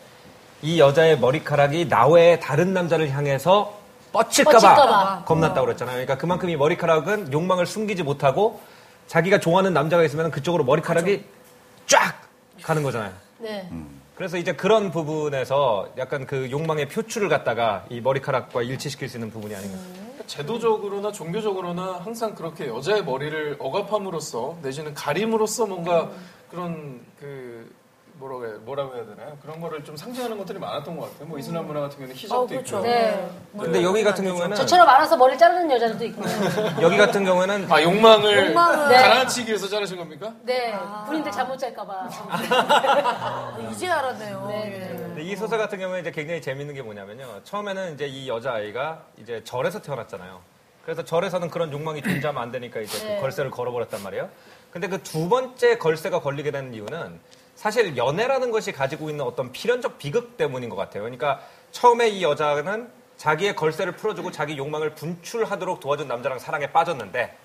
[0.62, 3.78] 이 여자의 머리카락이 나 외에 다른 남자를 향해서
[4.12, 5.24] 뻗칠까봐 뻗칠까봐.
[5.24, 5.94] 겁났다고 그랬잖아요.
[5.94, 8.60] 그러니까 그만큼 이 머리카락은 욕망을 숨기지 못하고
[9.06, 11.24] 자기가 좋아하는 남자가 있으면 그쪽으로 머리카락이
[11.86, 12.14] 쫙
[12.62, 13.12] 가는 거잖아요.
[13.40, 13.68] 네.
[14.14, 19.54] 그래서 이제 그런 부분에서 약간 그 욕망의 표출을 갖다가 이 머리카락과 일치시킬 수 있는 부분이
[19.54, 19.78] 아닌가.
[20.26, 26.10] 제도적으로나 종교적으로나 항상 그렇게 여자의 머리를 억압함으로써 내지는 가림으로써 뭔가 음.
[26.50, 27.49] 그런 그
[28.20, 29.38] 뭐라고 해야, 뭐라고 해야 되나요?
[29.40, 31.26] 그런 거를 좀 상징하는 것들이 많았던 것 같아요.
[31.26, 32.76] 뭐 이슬람 문화 같은 경우는 히잡도 어, 그렇죠.
[32.76, 32.86] 있고.
[32.86, 33.30] 네.
[33.58, 36.22] 근데 여기 같은 경우에는 저처럼 알아서 머리를 자르는 여자들도 있고.
[36.82, 38.96] 여기 같은 경우에는 아 욕망을 욕망을- 네.
[39.02, 40.34] 가라앉히기 위해서 자르신 겁니까?
[40.42, 40.74] 네.
[41.06, 42.08] 군인들 잠못 잘까봐.
[42.50, 44.48] 아, 이제 알았네요.
[44.52, 44.70] 예.
[44.98, 47.40] 근데 이 소설 같은 경우에 이제 굉장히 재밌는 게 뭐냐면요.
[47.44, 50.40] 처음에는 이제 이 여자 아이가 이제 절에서 태어났잖아요.
[50.84, 53.20] 그래서 절에서는 그런 욕망이 존재하면 안 되니까 이제 그 네.
[53.20, 54.28] 걸쇠를 걸어버렸단 말이에요.
[54.70, 57.18] 근데 그 두 번째 걸쇠가 걸리게 되는 이유는
[57.60, 61.02] 사실 연애라는 것이 가지고 있는 어떤 필연적 비극 때문인 것 같아요.
[61.02, 61.42] 그러니까
[61.72, 67.36] 처음에 이 여자는 자기의 걸쇠를 풀어주고 자기 욕망을 분출하도록 도와준 남자랑 사랑에 빠졌는데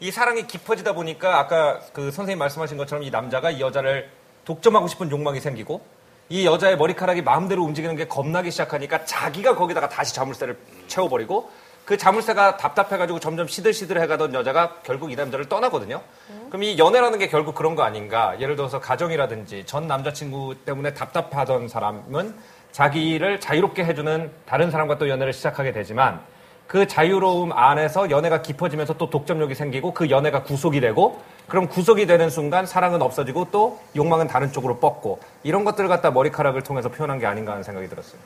[0.00, 4.10] 이 사랑이 깊어지다 보니까 아까 그 선생님 말씀하신 것처럼 이 남자가 이 여자를
[4.44, 5.80] 독점하고 싶은 욕망이 생기고
[6.28, 11.50] 이 여자의 머리카락이 마음대로 움직이는 게 겁나기 시작하니까 자기가 거기다가 다시 자물쇠를 채워버리고
[11.86, 16.02] 그 자물쇠가 답답해가지고 점점 시들시들해가던 여자가 결국 이 남자를 떠나거든요.
[16.48, 18.34] 그럼 이 연애라는 게 결국 그런 거 아닌가?
[18.40, 22.34] 예를 들어서 가정이라든지 전 남자친구 때문에 답답하던 사람은
[22.72, 26.20] 자기를 자유롭게 해주는 다른 사람과 또 연애를 시작하게 되지만
[26.66, 32.28] 그 자유로움 안에서 연애가 깊어지면서 또 독점력이 생기고 그 연애가 구속이 되고 그럼 구속이 되는
[32.28, 37.26] 순간 사랑은 없어지고 또 욕망은 다른 쪽으로 뻗고 이런 것들을 갖다 머리카락을 통해서 표현한 게
[37.26, 38.20] 아닌가 하는 생각이 들었어요.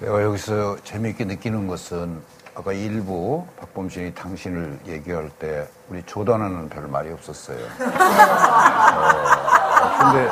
[0.00, 2.20] 내가 여기서 재미있게 느끼는 것은
[2.58, 7.56] 아까 일부 박범신이 당신을 얘기할 때 우리 조단하는 별 말이 없었어요.
[9.78, 10.28] 어, 근데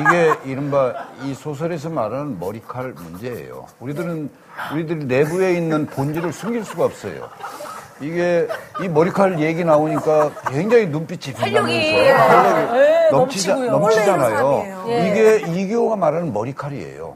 [0.00, 3.66] 이게 이른바 이 소설에서 말하는 머리칼 문제예요.
[3.80, 4.30] 우리들은
[4.72, 7.28] 우리들 내부에 있는 본질을 숨길 수가 없어요.
[8.00, 8.48] 이게
[8.82, 13.78] 이 머리칼 얘기 나오니까 굉장히 눈빛이 활력이, 빛나면서 예, 넘치자, 넘치고요.
[13.78, 14.84] 넘치잖아요.
[14.86, 17.14] 이게 이교가 말하는 머리칼이에요.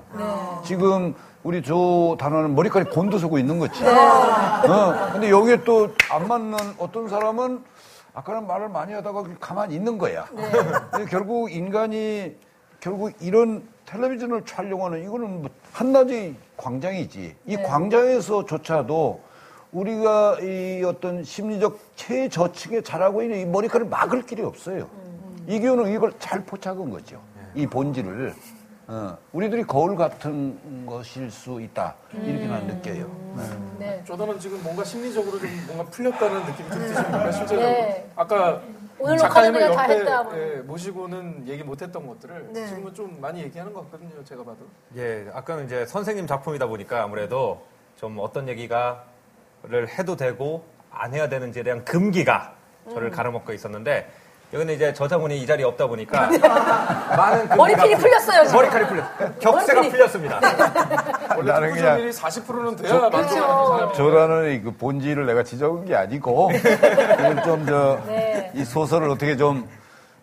[0.67, 3.85] 지금 우리 조 단원은 머리칼이 곤두서고 있는 거지.
[3.85, 7.63] 어, 근데 여기에 또 안 맞는 어떤 사람은
[8.15, 10.27] 아까는 말을 많이 하다가 가만히 있는 거야.
[10.91, 12.37] 근데 결국 인간이
[12.81, 17.37] 결국 이런 텔레비전을 촬영하는 이거는 뭐 한낮의 광장이지.
[17.47, 19.21] 이 광장에서조차도
[19.73, 24.87] 우리가 이 어떤 심리적 최저층에 자라고 있는 이 머리카락을 막을 길이 없어요.
[25.49, 27.19] 이교는 이걸 잘 포착한 거죠.
[27.55, 28.35] 이 본질을.
[28.93, 31.95] 어, 우리들이 거울 같은 것일 수 있다.
[32.13, 33.11] 이렇게 난 느껴요.
[33.79, 34.05] 네.
[34.07, 37.33] 저는 지금 뭔가 심리적으로 좀 뭔가 풀렸다는 느낌이 좀 드십니까?
[37.33, 38.11] 실제로 네.
[38.15, 38.61] 아까
[38.99, 40.39] 오늘 작가님을 그냥 다 옆에 했다, 뭐.
[40.39, 42.67] 예, 모시고는 얘기 못했던 것들을 네.
[42.67, 44.23] 지금은 좀 많이 얘기하는 것 같거든요.
[44.25, 44.59] 제가 봐도.
[44.97, 47.65] 예, 아까는 이제 선생님 작품이다 보니까 아무래도
[47.97, 52.53] 좀 어떤 얘기가를 해도 되고 안 해야 되는지에 대한 금기가
[52.91, 53.11] 저를 음.
[53.11, 54.13] 가로막고 있었는데
[54.53, 56.27] 여기는 이제 저자분이 이 자리에 없다 보니까
[57.17, 58.57] 많은 금기가 머리핀이 풀렸어요, 지금.
[58.59, 59.41] 머리칼이 풀렸.
[59.41, 59.91] 격세가 머리핀이.
[59.91, 60.41] 풀렸습니다.
[61.37, 66.51] 원래 나는 그냥- 투구점이 40%는 돼야 만족하는 사람이 저라는 그 본질을 내가 지적한 게 아니고
[66.55, 68.65] 이걸 좀 저이 네.
[68.65, 69.67] 소설을 어떻게 좀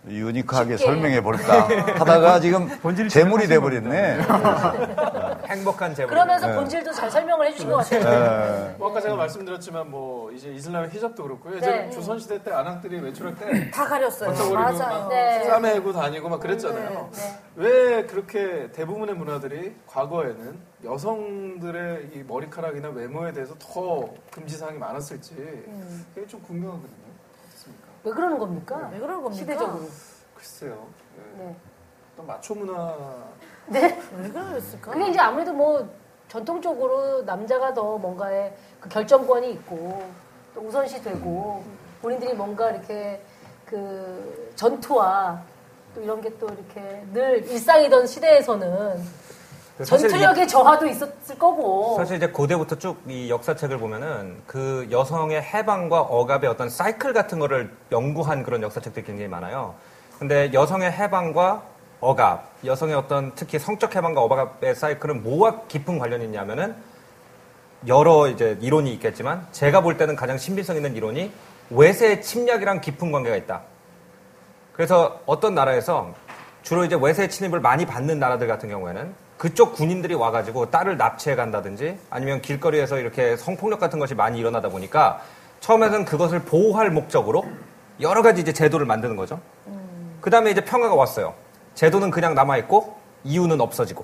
[0.08, 0.92] 유니크하게 쉽게.
[0.92, 1.68] 설명해 볼까
[2.00, 4.20] 하다가 지금 본질이 재물이 돼 버렸네.
[5.50, 6.10] 행복한 재물.
[6.10, 6.56] 그러면서 네.
[6.56, 8.76] 본질도 잘 설명을 해주신 것 같아요.
[8.78, 11.58] 뭐 아까 제가 말씀드렸지만 뭐 이제 이슬람의 히잡도 그렇고요.
[11.58, 11.90] 예전에 네.
[11.92, 14.54] 조선 시대 때 아낙들이 외출할 때 다 가렸어요.
[14.54, 14.78] 맞아요.
[14.78, 15.44] 막 네.
[15.46, 17.10] 싸매고 다니고 막 그랬잖아요.
[17.14, 17.40] 네.
[17.56, 25.34] 왜 그렇게 대부분의 문화들이 과거에는 여성들의 이 머리카락이나 외모에 대해서 더 금지사항이 많았을지
[26.14, 26.99] 그게 좀 궁금하거든요.
[28.04, 28.90] 왜 그러는 겁니까?
[28.92, 29.34] 왜 그런 겁니까?
[29.44, 29.84] 시대적으로.
[30.36, 30.88] 글쎄요.
[31.38, 31.44] 네.
[31.46, 31.56] 네.
[32.16, 32.96] 또 마초 문화
[33.68, 34.00] 네.
[34.18, 34.92] 왜 그랬을까?
[34.92, 35.88] 그게 이제 아무래도 뭐
[36.28, 40.04] 전통적으로 남자가 더 뭔가에 그 결정권이 있고
[40.54, 41.64] 또 우선시 되고
[42.02, 43.22] 본인들이 뭔가 이렇게
[43.66, 45.42] 그 전투와
[45.96, 49.19] 또 이런 게 또 이렇게 늘 일상이던 시대에서는
[49.86, 56.50] 전투력의 저하도 있었을 거고 사실 이제 고대부터 쭉 이 역사책을 보면은 그 여성의 해방과 억압의
[56.50, 59.76] 어떤 사이클 같은 거를 연구한 그런 역사책들이 굉장히 많아요.
[60.20, 61.64] 근데 여성의 해방과
[62.02, 66.76] 억압, 여성의 어떤 특히 성적 해방과 억압의 사이클은 뭐와 깊은 관련이 있냐면은
[67.88, 71.32] 여러 이제 이론이 있겠지만 제가 볼 때는 가장 신빙성 있는 이론이
[71.70, 73.62] 외세 침략이랑 깊은 관계가 있다.
[74.74, 76.14] 그래서 어떤 나라에서
[76.64, 81.98] 주로 이제 외세 침입을 많이 받는 나라들 같은 경우에는 그쪽 군인들이 와가지고 딸을 납치해 간다든지
[82.10, 85.22] 아니면 길거리에서 이렇게 성폭력 같은 것이 많이 일어나다 보니까
[85.62, 87.46] 처음에는 그것을 보호할 목적으로
[88.02, 89.40] 여러 가지 이제 제도를 만드는 거죠.
[90.20, 91.34] 그 다음에 이제 평화가 왔어요.
[91.74, 94.04] 제도는 그냥 남아있고 이유는 없어지고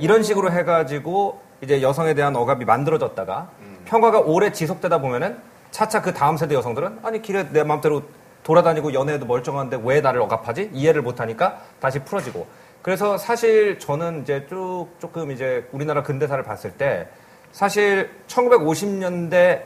[0.00, 3.50] 이런 식으로 해가지고 이제 여성에 대한 억압이 만들어졌다가
[3.84, 5.38] 평화가 오래 지속되다 보면은
[5.70, 8.02] 차차 그 다음 세대 여성들은 아니 길에 내 마음대로
[8.42, 10.70] 돌아다니고 연애해도 멀쩡한데 왜 나를 억압하지?
[10.72, 12.48] 이해를 못하니까 다시 풀어지고.
[12.82, 17.08] 그래서 사실 저는 이제 쭉 조금 이제 우리나라 근대사를 봤을 때
[17.52, 19.62] 사실 1950년대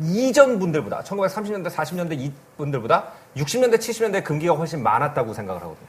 [0.00, 3.04] 이전 분들보다 1930년대 40년대 이 분들보다
[3.36, 5.88] 60년대 70년대 금기가 훨씬 많았다고 생각을 하거든요.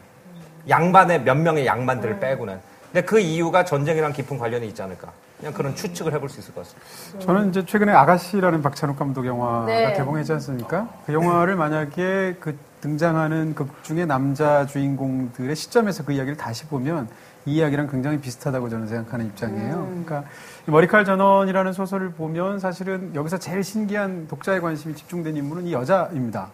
[0.68, 2.60] 양반의 몇 명의 양반들을 빼고는.
[2.92, 5.12] 근데 그 이유가 전쟁이랑 깊은 관련이 있지 않을까.
[5.38, 7.26] 그냥 그런 추측을 해볼 수 있을 것 같습니다.
[7.26, 9.94] 저는 이제 최근에 아가씨라는 박찬욱 감독 영화가 네.
[9.94, 10.90] 개봉했지 않습니까?
[11.06, 17.08] 그 영화를 만약에 그 등장하는 극 중에 남자 주인공들의 시점에서 그 이야기를 다시 보면
[17.46, 19.88] 이 이야기랑 굉장히 비슷하다고 저는 생각하는 입장이에요.
[19.90, 20.24] 그러니까
[20.68, 26.50] 이 머리칼 전원이라는 소설을 보면 사실은 여기서 제일 신기한 독자의 관심이 집중된 인물은 이 여자입니다.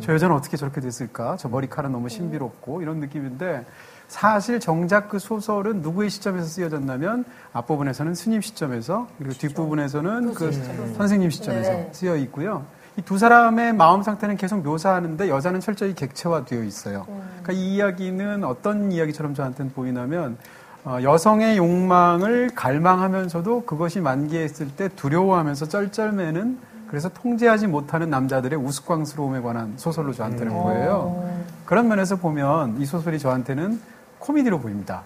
[0.00, 1.36] 저 여자는 어떻게 저렇게 됐을까?
[1.36, 3.66] 저 머리칼은 너무 신비롭고 이런 느낌인데
[4.06, 10.50] 사실 정작 그 소설은 누구의 시점에서 쓰여졌냐면 앞부분에서는 스님 시점에서 그리고 뒷부분에서는 그
[10.96, 11.88] 선생님 시점에서 네.
[11.92, 12.64] 쓰여 있고요.
[12.98, 17.06] 이 두 사람의 마음 상태는 계속 묘사하는데 여자는 철저히 객체화되어 있어요.
[17.06, 20.36] 그러니까 이 이야기는 어떤 이야기처럼 저한테는 보이냐면
[20.84, 26.58] 어, 여성의 욕망을 갈망하면서도 그것이 만개했을 때 두려워하면서 쩔쩔매는
[26.88, 31.22] 그래서 통제하지 못하는 남자들의 우스꽝스러움에 관한 소설로 저한테는 보여요.
[31.66, 33.78] 그런 면에서 보면 이 소설이 저한테는
[34.18, 35.02] 코미디로 보입니다.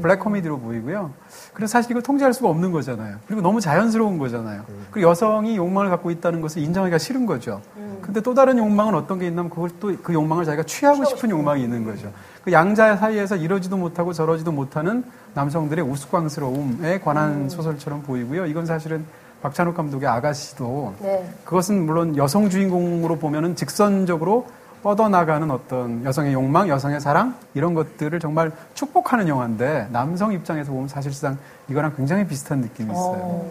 [0.00, 1.10] 블랙 코미디로 보이고요.
[1.52, 3.16] 그래서 사실 이걸 통제할 수가 없는 거잖아요.
[3.26, 4.62] 그리고 너무 자연스러운 거잖아요.
[4.90, 7.60] 그리고 여성이 욕망을 갖고 있다는 것을 인정하기가 싫은 거죠.
[8.00, 11.62] 근데 또 다른 욕망은 어떤 게 있냐면 그걸 또 그 욕망을 자기가 취하고 싶은 욕망이
[11.62, 12.10] 있는 거죠.
[12.44, 18.46] 그 양자 사이에서 이러지도 못하고 저러지도 못하는 남성들의 우스꽝스러움에 관한 소설처럼 보이고요.
[18.46, 19.04] 이건 사실은
[19.42, 21.28] 박찬욱 감독의 아가씨도 네.
[21.44, 24.46] 그것은 물론 여성 주인공으로 보면은 직선적으로
[24.82, 31.38] 뻗어나가는 어떤 여성의 욕망, 여성의 사랑 이런 것들을 정말 축복하는 영화인데 남성 입장에서 보면 사실상
[31.68, 33.44] 이거랑 굉장히 비슷한 느낌이 있어요.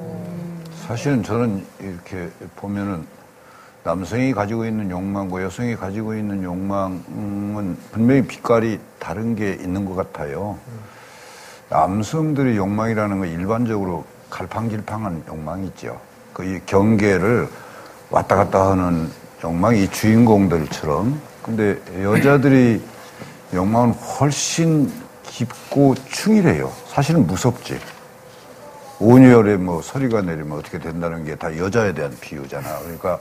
[0.87, 3.05] 사실은 저는 이렇게 보면은
[3.83, 10.57] 남성이 가지고 있는 욕망과 여성이 가지고 있는 욕망은 분명히 빛깔이 다른 게 있는 것 같아요.
[11.69, 15.99] 남성들의 욕망이라는 건 일반적으로 갈팡질팡한 욕망이 있죠.
[16.33, 17.47] 그 이 경계를
[18.09, 19.09] 왔다 갔다 하는
[19.43, 21.19] 욕망이 이 주인공들처럼.
[21.41, 22.81] 근데 여자들이
[23.53, 24.91] 욕망은 훨씬
[25.23, 26.71] 깊고 충실해요.
[26.87, 27.79] 사실은 무섭지.
[28.99, 32.79] 온열에 뭐 서리가 내리면 어떻게 된다는 게 다 여자에 대한 비유잖아.
[32.79, 33.19] 그러니까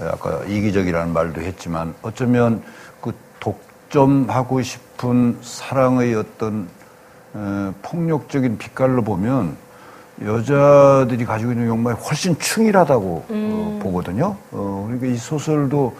[0.00, 2.62] 아까 이기적이라는 말도 했지만 어쩌면
[3.00, 6.68] 그 독점하고 싶은 사랑의 어떤
[7.32, 9.56] 어, 폭력적인 빛깔로 보면
[10.22, 14.36] 여자들이 가지고 있는 욕망이 훨씬 충실하다고 어, 보거든요.
[14.52, 15.96] 어, 그러니까 이 소설도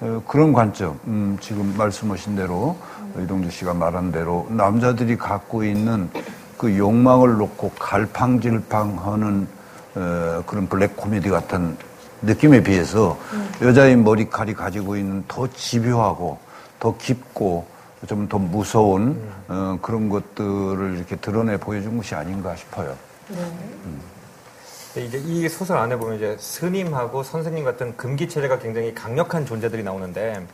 [0.00, 2.76] 어, 그런 관점, 음, 지금 말씀하신 대로
[3.18, 6.10] 이동주 씨가 말한 대로 남자들이 갖고 있는
[6.56, 9.48] 그 욕망을 놓고 갈팡질팡하는
[9.94, 11.76] 어, 그런 블랙 코미디 같은
[12.22, 13.18] 느낌에 비해서
[13.62, 16.38] 여자의 머리칼이 가지고 있는 더 집요하고
[16.78, 17.66] 더 깊고
[18.06, 22.94] 좀 더 무서운 어, 그런 것들을 이렇게 드러내 보여준 것이 아닌가 싶어요.
[23.26, 29.82] 근데 이제 이 소설 안에 보면 이제 스님하고 선생님 같은 금기 체제가 굉장히 강력한 존재들이
[29.82, 30.46] 나오는데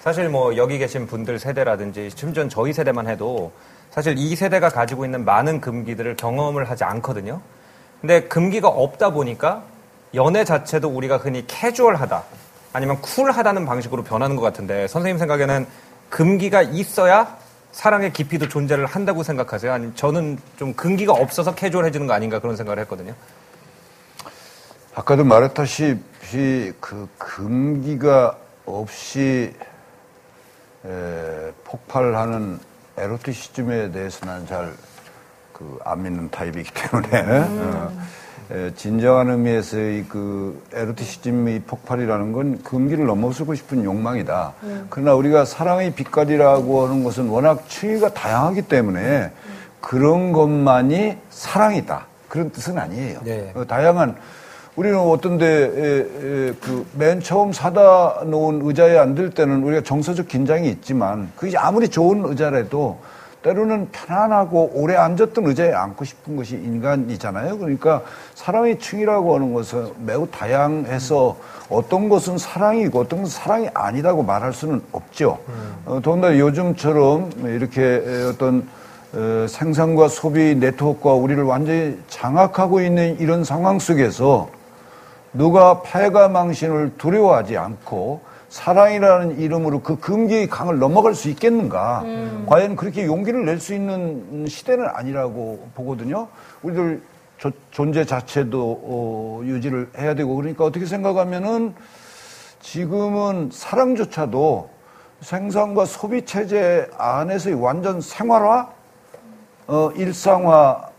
[0.00, 3.52] 사실 뭐 여기 계신 분들 세대라든지 심지어 저희 세대만 해도
[3.90, 7.40] 사실 이 세대가 가지고 있는 많은 금기들을 경험을 하지 않거든요.
[8.00, 9.62] 근데 금기가 없다 보니까
[10.14, 12.22] 연애 자체도 우리가 흔히 캐주얼하다
[12.72, 15.66] 아니면 쿨하다는 방식으로 변하는 것 같은데 선생님 생각에는
[16.08, 17.36] 금기가 있어야
[17.72, 19.72] 사랑의 깊이도 존재를 한다고 생각하세요?
[19.72, 23.14] 아니면 저는 좀 금기가 없어서 캐주얼해지는 거 아닌가 그런 생각을 했거든요.
[24.94, 29.54] 아까도 말했다시피 그 금기가 없이
[30.84, 32.58] 에, 폭발하는
[32.98, 34.72] 에로티시즘에 대해서 나는 잘
[35.52, 37.98] 그 안 믿는 타입이기 때문에 어, 에,
[38.76, 44.52] 진정한 의미에서의 그 에로티시즘의 폭발이라는 건 금기를 넘어서고 싶은 욕망이다.
[44.90, 49.30] 그러나 우리가 사랑의 빛깔이라고 하는 것은 워낙 층위가 다양하기 때문에
[49.80, 52.06] 그런 것만이 사랑이다.
[52.28, 53.20] 그런 뜻은 아니에요.
[53.24, 53.52] 네.
[53.54, 54.16] 어, 다양한
[54.74, 61.88] 우리는 어떤데 그맨 처음 사다 놓은 의자에 앉을 때는 우리가 정서적 긴장이 있지만 그게 아무리
[61.88, 62.98] 좋은 의자라도
[63.42, 67.58] 때로는 편안하고 오래 앉았던 의자에 앉고 싶은 것이 인간이잖아요.
[67.58, 68.02] 그러니까
[68.34, 71.36] 사랑의 층이라고 하는 것은 매우 다양해서
[71.68, 75.38] 어떤 것은 사랑이고 어떤 것은 사랑이 아니라고 말할 수는 없죠.
[75.84, 78.02] 어, 더군다나 요즘처럼 이렇게
[78.32, 78.68] 어떤
[79.14, 84.48] 어, 생산과 소비 네트워크가 우리를 완전히 장악하고 있는 이런 상황 속에서
[85.34, 88.31] 누가 패가 망신을 두려워하지 않고
[88.62, 92.02] 사랑이라는 이름으로 그 금기의 강을 넘어갈 수 있겠는가?
[92.46, 96.28] 과연 그렇게 용기를 낼 수 있는 시대는 아니라고 보거든요.
[96.62, 97.00] 우리들
[97.40, 101.74] 저- 존재 자체도 어, 유지를 해야 되고 그러니까 어떻게 생각하면은
[102.60, 104.68] 지금은 사랑조차도
[105.22, 108.68] 생산과 소비 체제 안에서의 완전 생활화,
[109.66, 110.90] 어, 일상화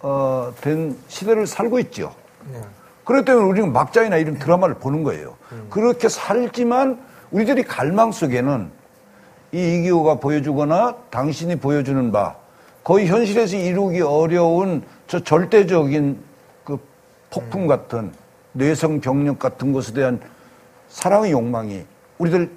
[0.00, 2.14] 어, 된 시대를 살고 있죠.
[3.04, 5.36] 그렇기 때문에 우리는 막장이나 이런 드라마를 보는 거예요.
[5.70, 8.70] 그렇게 살지만 우리들이 갈망 속에는
[9.52, 12.36] 이 이기호가 보여주거나 당신이 보여주는 바
[12.82, 16.18] 거의 현실에서 이루기 어려운 저 절대적인
[16.64, 16.78] 그
[17.30, 18.12] 폭풍 같은
[18.52, 20.20] 뇌성 병력 같은 것에 대한
[20.88, 21.84] 사랑의 욕망이
[22.18, 22.50] 우리들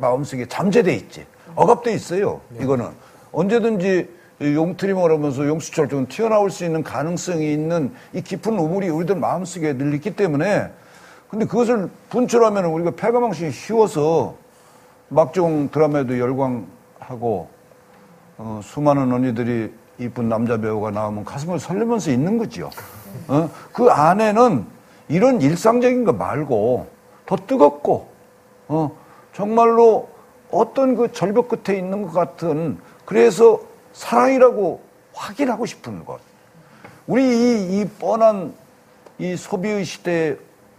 [0.00, 1.26] 마음속에 잠재돼 있지.
[1.54, 2.40] 억압돼 있어요.
[2.60, 2.88] 이거는
[3.32, 9.76] 언제든지 이 용트리머를 하면서 용수철처럼 튀어나올 수 있는 가능성이 있는 이 깊은 우물이 우리들 마음속에
[9.76, 10.70] 늘 있기 때문에
[11.28, 14.36] 근데 그것을 분출하면 우리가 폐가망신이 쉬워서
[15.08, 17.48] 막종 드라마에도 열광하고
[18.38, 22.70] 어, 수많은 언니들이 이쁜 남자 배우가 나오면 가슴을 설레면서 있는 거지요.
[23.26, 23.50] 어?
[23.72, 24.64] 그 안에는
[25.08, 26.86] 이런 일상적인 거 말고
[27.26, 28.08] 더 뜨겁고
[28.68, 28.92] 어,
[29.32, 30.08] 정말로
[30.50, 33.60] 어떤 그 절벽 끝에 있는 것 같은 그래서
[33.98, 34.80] 사랑이라고
[35.12, 36.20] 확인하고 싶은 것.
[37.06, 38.54] 우리 이, 이 뻔한
[39.18, 40.36] 이 소비의 시대에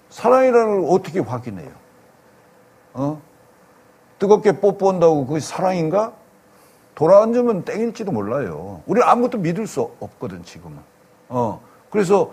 [0.10, 1.72] 사랑이라는 걸 어떻게 확인해요?
[2.94, 3.22] 어?
[4.18, 6.14] 뜨겁게 뽀뽀한다고 그게 사랑인가?
[6.96, 8.82] 돌아앉으면 땡일지도 몰라요.
[8.86, 10.80] 우리는 아무것도 믿을 수 없거든, 지금은.
[11.30, 11.62] 어.
[11.90, 12.32] 그래서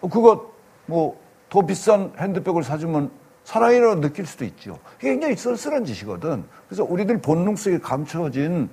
[0.00, 0.50] 그거
[0.86, 3.10] 뭐 더 비싼 핸드백을 사주면
[3.44, 4.78] 사랑이라고 느낄 수도 있죠.
[4.98, 6.44] 굉장히 쓸쓸한 짓이거든.
[6.68, 8.68] 그래서 우리들 본능 속에 감춰진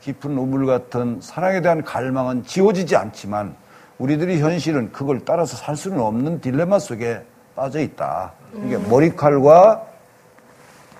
[0.00, 3.56] 깊은 우물 같은 사랑에 대한 갈망은 지워지지 않지만
[3.98, 7.22] 우리들이 현실은 그걸 따라서 살 수는 없는 딜레마 속에
[7.54, 8.32] 빠져 있다.
[8.64, 9.82] 이게 머리칼과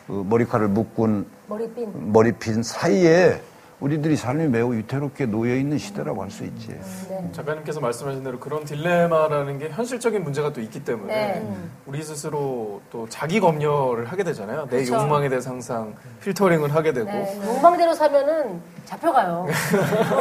[0.07, 2.13] 그 머리칼을 묶은 머리핀.
[2.13, 3.41] 머리핀 사이에
[3.81, 6.69] 우리들이 삶이 매우 위태롭게 놓여 있는 시대라고 할 수 있지.
[7.09, 7.31] 네.
[7.33, 11.57] 작가님께서 말씀하신 대로 그런 딜레마라는 게 현실적인 문제가 또 있기 때문에 네.
[11.87, 14.67] 우리 스스로 또 자기 검열을 하게 되잖아요.
[14.71, 14.95] 내 그쵸.
[14.97, 17.41] 욕망에 대해서 항상 필터링을 하게 되고 네.
[17.47, 19.47] 욕망대로 사면은 잡혀가요.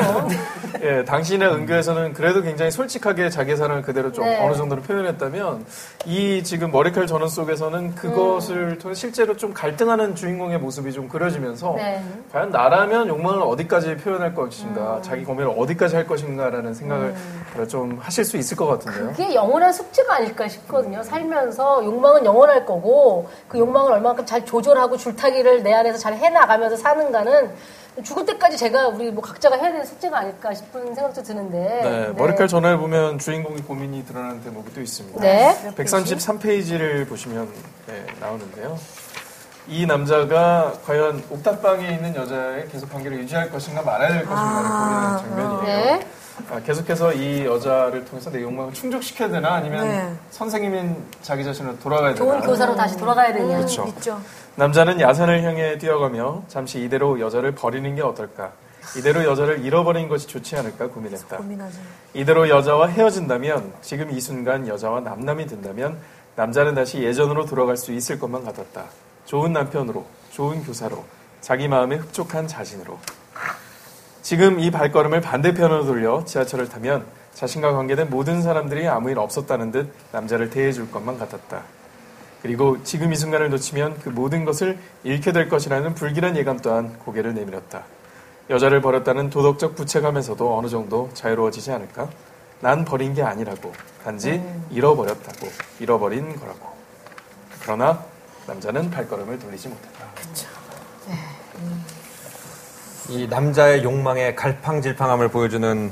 [0.81, 4.45] 예, 당신의 은교에서는 그래도 굉장히 솔직하게 자기 사랑을 그대로 좀 네.
[4.45, 5.65] 어느 정도로 표현했다면
[6.05, 12.03] 이 지금 머리칼 전원 속에서는 그것을 통해 실제로 좀 갈등하는 주인공의 모습이 좀 그려지면서 네.
[12.31, 17.15] 과연 나라면 욕망을 어디까지 표현할 것인가, 자기 고민을 어디까지 할 것인가라는 생각을
[17.67, 19.07] 좀 하실 수 있을 것 같은데요.
[19.09, 21.01] 그게 영원한 숙제가 아닐까 싶거든요.
[21.03, 27.51] 살면서 욕망은 영원할 거고 그 욕망을 얼마만큼 잘 조절하고 줄타기를 내 안에서 잘 해나가면서 사는가는
[28.03, 31.57] 죽을 때까지 제가 우리 뭐 각자가 해야 되는 숙제가 아닐까 싶은 생각도 드는데.
[31.57, 35.21] 네, 머리칼 전화를 보면 주인공의 고민이 드러나는 대목이 또 있습니다.
[35.21, 35.55] 네.
[35.77, 37.47] 133페이지를 보시면
[37.87, 38.77] 네, 나오는데요.
[39.67, 45.61] 이 남자가 과연 옥탑방에 있는 여자에 계속 관계를 유지할 것인가 말아야 될 것인가를 고민하는 장면이에요.
[45.63, 46.07] 네.
[46.51, 50.13] 아, 계속해서 이 여자를 통해서 내 욕망을 충족시켜야 되나 아니면 네.
[50.31, 53.57] 선생님인 자기 자신을 돌아가야 되나 좋은 교사로 다시 돌아가야 되냐.
[53.57, 53.85] 그렇죠.
[53.87, 54.21] 있죠.
[54.55, 58.51] 남자는 야산을 향해 뛰어가며 잠시 이대로 여자를 버리는 게 어떨까
[58.97, 61.79] 이대로 여자를 잃어버리는 것이 좋지 않을까 고민했다 고민하지.
[62.13, 65.97] 이대로 여자와 헤어진다면 지금 이 순간 여자와 남남이 된다면
[66.35, 68.83] 남자는 다시 예전으로 돌아갈 수 있을 것만 같았다.
[69.25, 71.03] 좋은 남편으로, 좋은 교사로,
[71.41, 72.97] 자기 마음에 흡족한 자신으로.
[74.21, 77.05] 지금 이 발걸음을 반대편으로 돌려 지하철을 타면
[77.35, 81.61] 자신과 관계된 모든 사람들이 아무 일 없었다는 듯 남자를 대해줄 것만 같았다.
[82.41, 87.33] 그리고 지금 이 순간을 놓치면 그 모든 것을 잃게 될 것이라는 불길한 예감 또한 고개를
[87.33, 87.83] 내밀었다.
[88.49, 92.09] 여자를 버렸다는 도덕적 부채감에서도 어느 정도 자유로워지지 않을까?
[92.61, 93.73] 난 버린 게 아니라고.
[94.03, 95.47] 단지 잃어버렸다고.
[95.79, 96.73] 잃어버린 거라고.
[97.61, 98.03] 그러나
[98.47, 100.05] 남자는 발걸음을 돌리지 못했다.
[103.09, 105.91] 이 남자의 욕망의 갈팡질팡함을 보여주는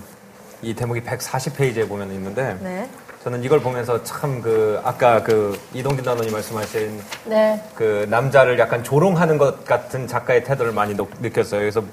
[0.62, 2.89] 이 대목이 140페이지에 보면 있는데 네.
[3.24, 7.64] 저는 이걸 보면서 참 그 아까 그 이동진 단원이 말씀하신 네.
[7.76, 11.60] 그 남자를 약간 조롱하는 것 같은 작가의 태도를 많이 노- 느꼈어요.
[11.62, 11.84] 그래서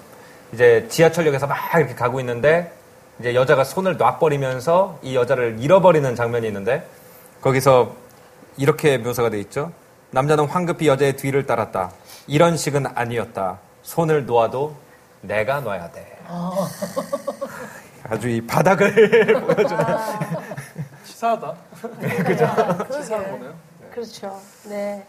[0.52, 2.72] 이제 지하철역에서 막 이렇게 가고 있는데
[3.20, 6.86] 이제 여자가 손을 놔버리면서 이 여자를 잃어버리는 장면이 있는데
[7.42, 7.94] 거기서
[8.56, 9.70] 이렇게 묘사가 돼 있죠.
[10.12, 11.92] 남자는 황급히 여자의 뒤를 따랐다.
[12.26, 13.58] 이런 식은 아니었다.
[13.82, 14.74] 손을 놓아도
[15.22, 16.18] 내가 놔야 돼.
[18.04, 18.92] 아주 이 바닥을
[19.46, 19.84] 보여주는
[21.04, 21.54] 치사하다.
[21.80, 22.36] 그러게.
[23.92, 24.40] 그렇죠.
[24.68, 25.06] 네.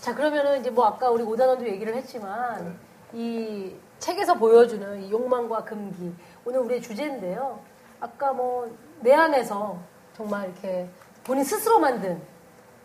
[0.00, 2.78] 자, 그러면은 이제 뭐 아까 우리 오단원도 얘기를 했지만
[3.12, 6.14] 이 책에서 보여주는 이 욕망과 금기.
[6.44, 7.58] 오늘 우리의 주제인데요.
[8.00, 8.68] 아까 뭐
[9.00, 9.78] 내 안에서
[10.16, 10.88] 정말 이렇게
[11.24, 12.22] 본인 스스로 만든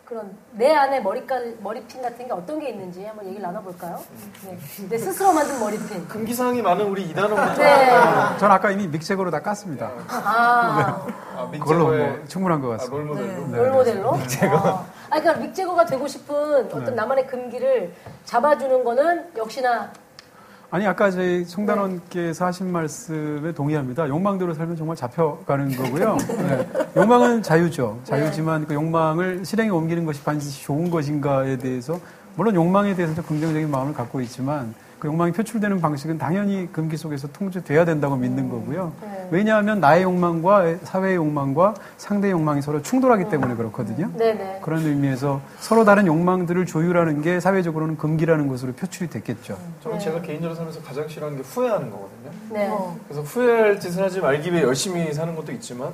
[0.09, 3.99] 그런 내 안에 머리깔, 머리핀 같은 게 어떤 게 있는지 한번 얘기를 나눠볼까요?
[4.43, 4.57] 네.
[4.89, 6.07] 내 스스로 만든 머리핀.
[6.07, 8.37] 금기사항이 많은 우리 이단원부터 네.
[8.39, 9.91] 전 아까 이미 믹색으로 다 깠습니다.
[10.07, 11.05] 아,
[11.37, 12.97] 아, 그걸로 뭐 충분한 것 아, 같습니다.
[12.97, 13.47] 롤모델로.
[13.49, 13.57] 네.
[13.59, 14.13] 롤모델로?
[14.57, 17.93] 아, 아니, 그러니까 믹제거가 되고 싶은 어떤 나만의 금기를
[18.25, 19.91] 잡아주는 거는 역시나
[20.71, 24.07] 아니 아까 저희 송단원께서 하신 말씀에 동의합니다.
[24.07, 26.17] 욕망대로 살면 정말 잡혀가는 거고요.
[26.37, 26.69] 네.
[26.95, 27.99] 욕망은 자유죠.
[28.03, 31.99] 자유지만 그 욕망을 실행에 옮기는 것이 반드시 좋은 것인가에 대해서
[32.35, 37.85] 물론 욕망에 대해서 긍정적인 마음을 갖고 있지만 그 욕망이 표출되는 방식은 당연히 금기 속에서 통제돼야
[37.85, 38.91] 된다고 믿는 거고요.
[39.31, 44.11] 왜냐하면 나의 욕망과 사회의 욕망과 상대의 욕망이 서로 충돌하기 때문에 그렇거든요.
[44.17, 44.59] 네네.
[44.61, 49.57] 그런 의미에서 서로 다른 욕망들을 조율하는 게 사회적으로는 금기라는 것으로 표출이 됐겠죠.
[49.81, 52.31] 저는 제가 개인적으로 살면서 가장 싫어하는 게 후회하는 거거든요.
[52.49, 52.69] 네.
[53.07, 55.91] 그래서 후회할 짓을 하지 말기 위해 열심히 사는 것도 있지만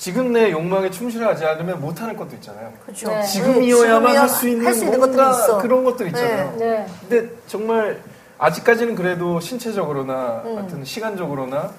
[0.00, 2.72] 지금 내 욕망에 충실하지 않으면 못하는 것도 있잖아요.
[2.86, 3.08] 그렇죠.
[3.10, 3.22] 네.
[3.22, 5.58] 지금이어야만 할 수 있는, 할수 있는 뭔가 것들이 있어.
[5.58, 6.56] 그런 것들 있잖아요.
[6.58, 6.86] 네.
[7.06, 8.00] 근데 정말
[8.38, 10.56] 아직까지는 그래도 신체적으로나 음.
[10.56, 11.70] 하여튼 시간적으로나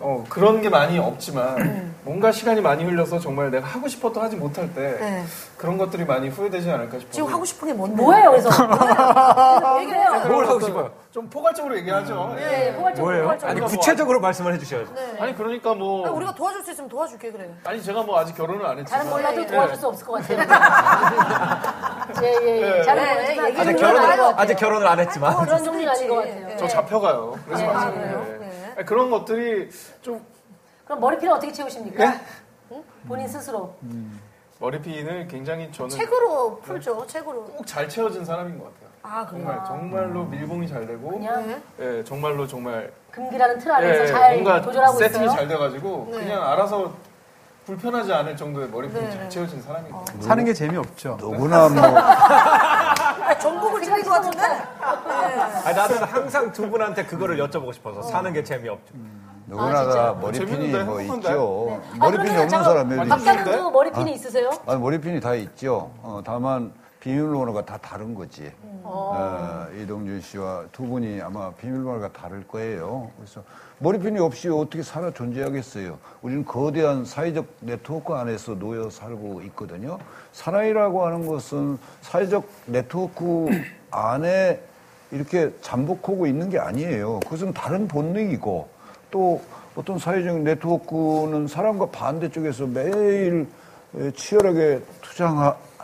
[0.00, 4.72] 어, 그런 게 많이 없지만 뭔가 시간이 많이 흘려서 정말 내가 하고 싶었던 하지 못할
[4.72, 5.24] 때 네.
[5.58, 7.12] 그런 것들이 많이 후회되지 않을까 싶어요.
[7.12, 8.02] 지금 하고 싶은 게 뭔데?
[8.02, 8.48] 뭐예요, 그래서?
[8.66, 9.80] 뭐예요?
[9.80, 10.22] 얘기를 해요.
[10.26, 10.90] 뭘 하고 싶어요?
[11.10, 12.34] 좀 포괄적으로 얘기하죠.
[12.38, 12.40] 예.
[12.40, 13.04] 네, 포괄적으로.
[13.04, 13.22] 뭐예요?
[13.24, 13.50] 포괄적으로.
[13.50, 14.94] 아니 구체적으로 말씀을 해주셔야죠.
[15.18, 17.50] 아니 그러니까 뭐 아니, 우리가 도와줄 수 있으면 도와줄게 그래.
[17.64, 20.40] 아니 제가 뭐 아직 결혼을 안 했지만 잘은 몰라도 예, 도와줄 수 없을 것 같아요.
[22.24, 22.82] 예, 예, 예.
[22.84, 26.46] 잘은 네, 모르지만 얘기 그런 아직 결혼을 안 했지만 어, 그런 종류는 아닌 것 같아요.
[26.48, 26.56] 예.
[26.56, 27.38] 저 잡혀가요.
[27.44, 27.72] 그래서 네.
[27.72, 28.39] 말씀을 아, 그래요?
[28.84, 29.70] 그런 것들이
[30.02, 30.24] 좀
[30.84, 32.04] 그럼 머리핀을 어떻게 채우십니까?
[32.04, 32.20] 예?
[32.72, 32.84] 응?
[33.06, 33.74] 본인 스스로.
[34.58, 37.06] 머리핀을 굉장히 저는 책으로 풀죠.
[37.06, 37.44] 책으로.
[37.44, 38.90] 꼭 잘 채워진 사람인 것 같아요.
[39.02, 39.44] 아 그래요.
[39.46, 41.60] 정말 정말로 밀봉이 잘 되고 그냥 네.
[41.80, 45.36] 예, 정말로 정말 금기라는 틀 안에서 예, 잘 뭔가 조절하고 세팅이 있어요.
[45.38, 46.18] 잘 돼가지고 네.
[46.18, 46.92] 그냥 알아서
[47.66, 49.28] 불편하지 않을 정도의 머리핀이 네, 잘 네.
[49.28, 50.04] 채워진 것 같아요.
[50.20, 51.16] 사는 게 재미없죠.
[51.20, 54.42] 누구나 뭐 아, 전국을 찍을 것 같은데.
[55.64, 58.94] 아니, 나는 항상 두 분한테 그거를 여쭤보고 싶어서 사는 게 재미없죠.
[59.46, 60.84] 누구나가 머리핀이 재밌는데?
[60.84, 61.00] 뭐?
[61.00, 61.82] 있죠.
[61.92, 63.08] 아, 머리핀이 없는 사람이 어디 있어요?
[63.08, 64.50] 박사님도 머리핀이 있으세요?
[64.66, 65.90] 아니 머리핀이 다 있죠.
[66.02, 68.50] 어, 다만 비밀번호가 다 다른 거지.
[68.82, 73.10] 어, 이동준 씨와 두 분이 아마 비밀번호가 다를 거예요.
[73.16, 73.42] 그래서
[73.78, 75.98] 머리핀이 없이 어떻게 살아 존재하겠어요.
[76.22, 79.98] 우리는 거대한 사회적 네트워크 안에서 놓여 살고 있거든요.
[80.32, 83.46] 사나이라고 하는 것은 사회적 네트워크
[83.90, 84.60] 안에
[85.10, 87.20] 이렇게 잠복하고 있는 게 아니에요.
[87.20, 88.68] 그것은 다른 본능이고
[89.10, 89.42] 또
[89.74, 93.48] 어떤 사회적 네트워크는 사람과 반대쪽에서 매일
[93.96, 95.28] 에, 치열하게 투쟁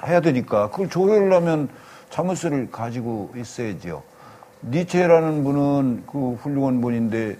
[0.07, 1.68] 해야 되니까 그걸 조율하려면
[2.11, 4.03] 자물쇠를 가지고 있어야지요.
[4.62, 7.36] 니체라는 분은 그 훌륭한 분인데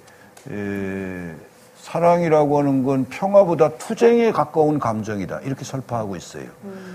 [0.51, 1.35] 에,
[1.81, 6.45] 사랑이라고 하는 건 평화보다 투쟁에 가까운 감정이다 이렇게 설파하고 있어요.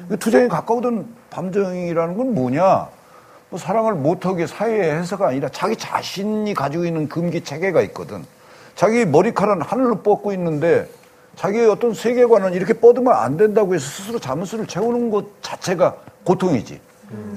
[0.10, 2.90] 그 투쟁에 가까우던 감정이라는 건 뭐냐?
[3.50, 8.24] 뭐 사랑을 못하게 사회의 해서가 아니라 자기 자신이 가지고 있는 금기 체계가 있거든.
[8.76, 10.90] 자기 머리카락은 하늘로 뻗고 있는데
[11.36, 16.80] 자기의 어떤 세계관은 이렇게 뻗으면 안 된다고 해서 스스로 자물쇠를 채우는 것 자체가 고통이지.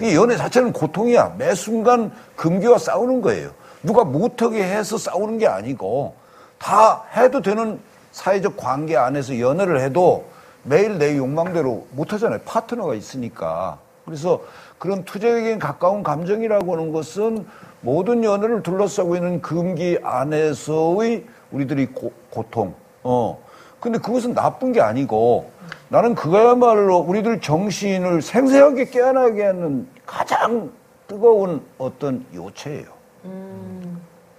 [0.03, 1.35] 이 연애 자체는 고통이야.
[1.39, 3.51] 매 순간 금기와 싸우는 거예요.
[3.83, 6.15] 누가 못하게 해서 싸우는 게 아니고
[6.59, 7.79] 다 해도 되는
[8.13, 10.27] 사회적 관계 안에서 연애를 해도
[10.63, 12.41] 매일 내 욕망대로 못하잖아요.
[12.45, 13.79] 파트너가 있으니까.
[14.05, 14.43] 그래서
[14.79, 17.47] 그런 투쟁에 가까운 감정이라고 하는 것은
[17.81, 22.75] 모든 연애를 둘러싸고 있는 금기 안에서의 우리들이 고, 고통.
[23.03, 23.44] 어.
[23.85, 25.51] 근데 그것은 나쁜 게 아니고
[25.91, 30.73] 나는 그거야말로 우리들 정신을 생생하게 깨어나게 하는 가장
[31.07, 32.87] 뜨거운 어떤 요체예요.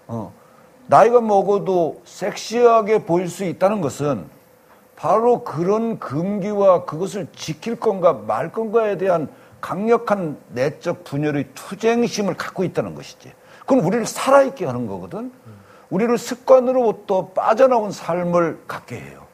[0.07, 0.33] 어.
[0.87, 4.25] 나이가 먹어도 섹시하게 보일 수 있다는 것은
[4.95, 9.29] 바로 그런 금기와 그것을 지킬 건가 말 건가에 대한
[9.61, 13.31] 강력한 내적 분열의 투쟁심을 갖고 있다는 것이지.
[13.59, 15.31] 그건 우리를 살아있게 하는 거거든.
[15.91, 19.24] 우리를 습관으로부터 빠져나온 삶을 갖게 해요.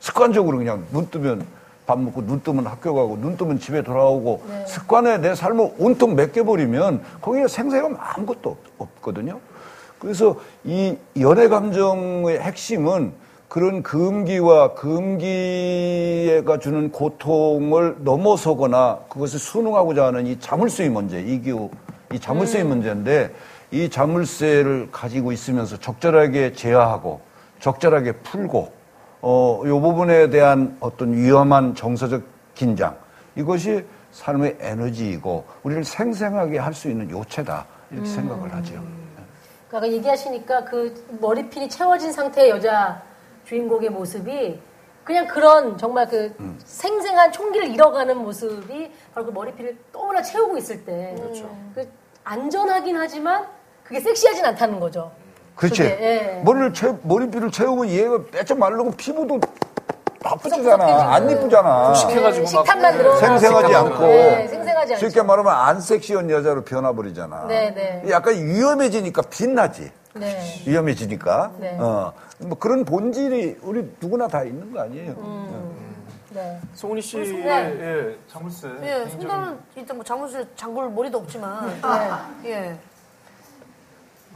[0.00, 1.46] 습관적으로 그냥 눈 뜨면
[1.86, 7.02] 밥 먹고 눈 뜨면 학교 가고 눈 뜨면 집에 돌아오고 습관에 내 삶을 온통 맡겨버리면
[7.20, 9.40] 거기에 생생함 아무것도 없, 없거든요.
[9.98, 13.12] 그래서 이 연애 감정의 핵심은
[13.48, 21.68] 그런 금기와 금기가 주는 고통을 넘어서거나 그것을 순응하고자 하는 이 자물쇠의 문제, 이기우,
[22.14, 23.34] 이 자물쇠의 문제인데
[23.72, 27.20] 이 자물쇠를 가지고 있으면서 적절하게 제어하고
[27.58, 28.79] 적절하게 풀고
[29.22, 32.22] 어, 요 부분에 대한 어떤 위험한 정서적
[32.54, 32.96] 긴장
[33.36, 38.82] 이것이 삶의 에너지이고 우리를 생생하게 할 수 있는 요체다 이렇게 생각을 하죠.
[39.68, 43.02] 그러니까 얘기하시니까 그 머리핀이 채워진 상태의 여자
[43.44, 44.60] 주인공의 모습이
[45.04, 46.58] 그냥 그런 정말 그 음.
[46.64, 51.14] 생생한 총기를 잃어가는 모습이 바로 그 머리핀을 또나 채우고 있을 때.
[51.74, 51.88] 그
[52.24, 53.46] 안전하긴 하지만
[53.84, 55.10] 그게 섹시하진 않다는 거죠.
[55.60, 55.82] 그렇지.
[55.82, 56.42] 그게, 예.
[56.42, 59.38] 머리를 채, 머리핀을 채우면 얘가 빼쩍 마르고 피부도.
[60.42, 61.14] 뿌지잖아.
[61.14, 61.94] 안 이쁘잖아.
[61.94, 64.06] 해가지고 막 식탐만 늘어나 생생하지 않고.
[64.06, 65.08] 네, 생생하지 않죠.
[65.08, 67.46] 쉽게 말하면 안 섹시한 여자로 변화버리잖아.
[67.46, 68.04] 네, 네.
[68.10, 69.90] 약간 위험해지니까 빛나지.
[70.14, 70.62] 네.
[70.66, 71.52] 위험해지니까.
[71.58, 71.76] 네.
[71.78, 72.12] 어.
[72.38, 75.14] 뭐 그런 본질이 우리 누구나 다 있는 거 아니에요.
[76.30, 76.60] 네.
[76.74, 77.76] 송은이 씨의 네.
[77.80, 78.68] 예, 자물쇠.
[78.82, 81.80] 예, 굉장히 손자는 일단 뭐 자물쇠 잠글 머리도 없지만.
[82.44, 82.76] 예.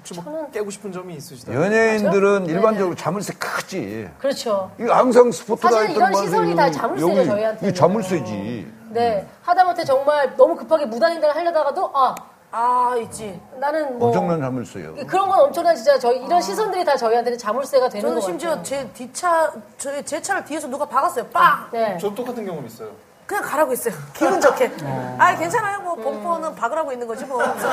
[0.05, 1.55] 혹시 뭐 깨고 싶은 점이 있으시다.
[1.55, 2.53] 연예인들은 네.
[2.53, 4.11] 일반적으로 자물쇠 크지.
[4.19, 4.71] 그렇죠.
[4.79, 7.73] 이거 항상 스포트라이트 사실 이런 시선이 다 자물쇠죠, 저희한테는.
[7.73, 8.73] 이 자물쇠지.
[8.91, 9.27] 네.
[9.43, 12.15] 하다못해 정말 너무 급하게 무단횡단을 하려다가도 아
[12.57, 13.41] 아, 있지.
[13.59, 14.95] 나는 뭐 엄청난 자물쇠요.
[15.09, 18.63] 그런 건 엄청난 진짜 저희 이런 시선들이 다 저희한테는 자물쇠가 되는 저는 거 심지어.
[18.63, 21.27] 제 뒷차, 저의 제 차를 뒤에서 누가 박았어요.
[21.29, 21.67] 빵!
[21.73, 21.99] 네.
[21.99, 22.91] 저도 똑같은 경험 있어요.
[23.27, 23.95] 그냥 가라고 했어요.
[24.13, 24.71] 기분 좋게.
[25.19, 25.81] 아, 괜찮아요.
[25.81, 27.39] 뭐, 범퍼는 박으라고 있는 거지, 뭐.
[27.39, 27.73] 그래서, 예.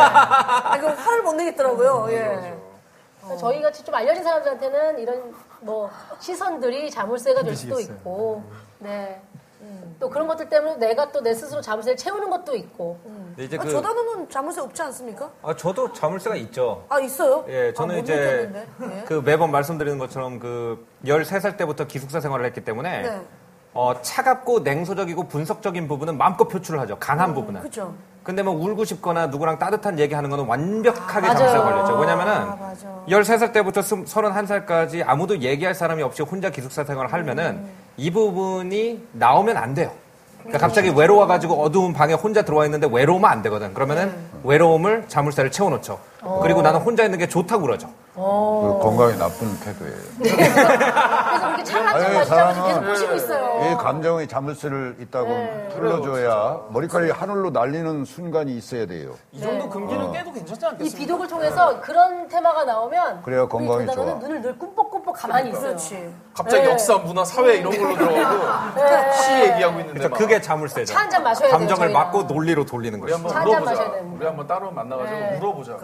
[0.00, 2.06] 아, 그 화를 못 내겠더라고요.
[2.10, 2.54] 예.
[3.38, 8.42] 저희 같이 좀 알려진 사람들한테는 이런 뭐 시선들이 자물쇠가 될 수도 있고,
[8.78, 9.20] 네.
[10.00, 12.98] 또 그런 것들 때문에 내가 또 내 스스로 자물쇠를 채우는 것도 있고.
[13.04, 15.30] 근데 이제 아, 그, 저 단어는 자물쇠 없지 않습니까?
[15.42, 16.84] 아, 저도 자물쇠가 있죠.
[16.88, 17.44] 아, 있어요?
[17.48, 18.66] 예, 저는 아, 못 이제 느꼈는데.
[18.98, 19.04] 예.
[19.04, 23.20] 그 매번 말씀드리는 것처럼 그 13살 때부터 기숙사 생활을 했기 때문에 네.
[23.74, 26.96] 어, 차갑고 냉소적이고 분석적인 부분은 마음껏 표출을 하죠.
[26.98, 27.60] 강한 부분은.
[27.60, 27.94] 그죠.
[28.22, 31.62] 근데 뭐 울고 싶거나 누구랑 따뜻한 얘기하는 거는 완벽하게 아, 맞아요.
[31.62, 31.98] 걸렸죠.
[31.98, 32.88] 왜냐면은 아, 맞아.
[33.08, 37.70] 13살 때부터 31살까지 아무도 얘기할 사람이 없이 혼자 기숙사 생활을 하면은 음.
[37.96, 39.92] 이 부분이 나오면 안 돼요.
[40.40, 43.72] 그러니까 갑자기 외로워가지고 어두운 방에 혼자 들어와 있는데 외로우면 안 되거든.
[43.72, 44.40] 그러면은 음.
[44.44, 45.98] 외로움을 자물쇠를 채워놓죠.
[46.42, 47.88] 그리고 나는 혼자 있는 게 좋다고 그러죠.
[48.18, 49.94] 그 건강에 나쁜 태도예요.
[50.18, 50.36] 그래서
[51.54, 53.70] 그렇게 한잔 아니, 사람은 계속 보시고 있어요.
[53.72, 55.68] 이 감정의 자물쇠를 있다고 네.
[55.72, 59.12] 풀어줘야 머리카락이 하늘로 날리는 순간이 있어야 돼요.
[59.30, 59.70] 이 정도 네.
[59.70, 60.98] 금기는 깨도 괜찮지 이 않겠습니까?
[60.98, 64.28] 비독을 통해서 그런 테마가 나오면 그래야 우리 건강이 조단원은 좋아.
[64.28, 65.62] 눈을 늘 꿈뻑꿈뻑 가만히 있어요.
[65.68, 66.12] 그렇지.
[66.34, 66.70] 갑자기 네.
[66.72, 70.92] 역사, 문화, 사회 이런 걸로 들어가고 시 얘기하고 있는데 그러니까 막 그게 자물쇠죠.
[70.92, 71.98] 차 한 잔 마셔야 돼요, 감정을 저희가.
[72.00, 73.14] 막고 논리로 돌리는 우리 거죠.
[73.14, 73.70] 한번 차 한잔 물어보자.
[73.82, 74.16] 마셔야 됩니다.
[74.18, 75.36] 우리 한번 따로 만나가지고 네.
[75.38, 75.76] 물어보자.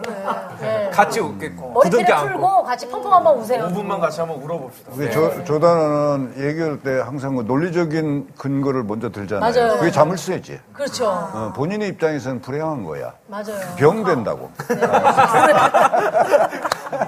[0.59, 0.89] 네.
[0.91, 1.73] 같이 이렇게 굳은게
[2.13, 2.15] 머리띠를.
[2.27, 3.63] 풀고 같이 펑펑 한번 우세요.
[3.67, 4.91] 5분만 같이 한번 울어봅시다.
[4.91, 9.51] 그게 조, 조단은 얘기할 때 항상 그 논리적인 근거를 먼저 들잖아요.
[9.53, 9.77] 맞아요.
[9.79, 10.59] 그게 자물쇠지.
[10.73, 11.07] 그렇죠.
[11.07, 13.13] 어, 본인의 입장에서는 불행한 거야.
[13.27, 13.59] 맞아요.
[13.77, 14.49] 병된다고.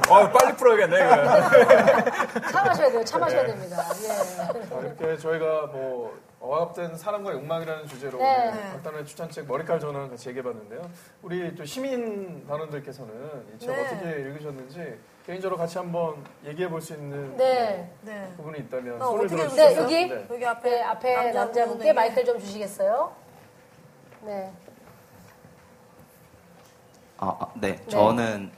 [0.10, 2.50] 어, 빨리 풀어야겠네, 이거.
[2.52, 3.04] 차 마셔야 돼요.
[3.06, 3.84] 차 마셔야 됩니다.
[4.04, 4.42] 예.
[4.74, 6.14] 어, 이렇게 저희가 뭐
[6.48, 8.52] 억압된 사랑과 욕망이라는 주제로 네.
[8.52, 10.82] 각단의 추천책 머리칼 전환을 같이 얘기해봤는데요.
[11.22, 13.82] 우리 또 시민 단원들께서는 이 책 네.
[13.82, 17.92] 어떻게 읽으셨는지 개인적으로 같이 한번 얘기해 볼 수 있는 네.
[18.02, 18.32] 네.
[18.38, 19.70] 부분이 있다면 어, 손을 들어주세요.
[19.70, 20.08] 네, 여기?
[20.08, 20.28] 네.
[20.30, 21.32] 여기 앞에 네, 앞에.
[21.32, 23.12] 남자분께 마이크를 좀 주시겠어요?
[24.24, 24.52] 네.
[27.18, 27.76] 아, 아, 네.
[27.88, 28.52] 저는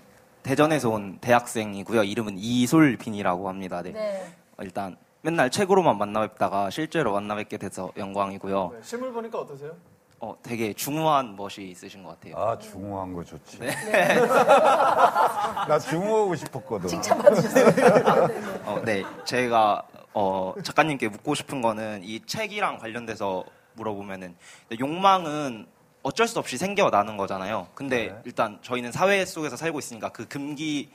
[0.43, 2.03] 대전에서 온 대학생이고요.
[2.03, 3.81] 이름은 이솔빈이라고 합니다.
[3.81, 3.91] 네.
[3.91, 4.25] 네.
[4.57, 8.71] 어, 일단 맨날 책으로만 만나 뵙다가 실제로 만나 뵙게 돼서 영광이고요.
[8.73, 9.75] 네, 실물 보니까 어떠세요?
[10.21, 12.35] 어, 되게 중후한 멋이 있으신 것 같아요.
[12.37, 13.59] 아, 중후한 거 좋지.
[13.59, 13.69] 네.
[14.27, 16.89] 나 중후하고 싶었거든.
[18.65, 19.03] 어, 네.
[19.23, 24.35] 제가 어, 작가님께 묻고 싶은 거는 이 책이랑 관련돼서 물어보면은
[24.77, 25.67] 욕망은
[26.03, 27.67] 어쩔 수 없이 생겨나는 거잖아요.
[27.73, 28.21] 근데 네.
[28.25, 30.89] 일단 저희는 사회 속에서 살고 있으니까 그 금기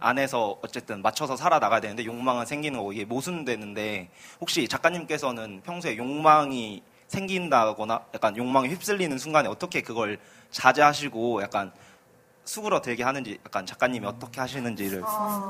[0.00, 4.08] 안에서 어쨌든 맞춰서 살아나가야 되는데 욕망은 생기는 거고 이게 모순되는데
[4.40, 10.18] 혹시 작가님께서는 평소에 욕망이 생긴다거나 약간 욕망에 휩쓸리는 순간에 어떻게 그걸
[10.50, 11.70] 자제하시고 약간
[12.44, 15.02] 수그러들게 하는지 약간 작가님이 어떻게 하시는지를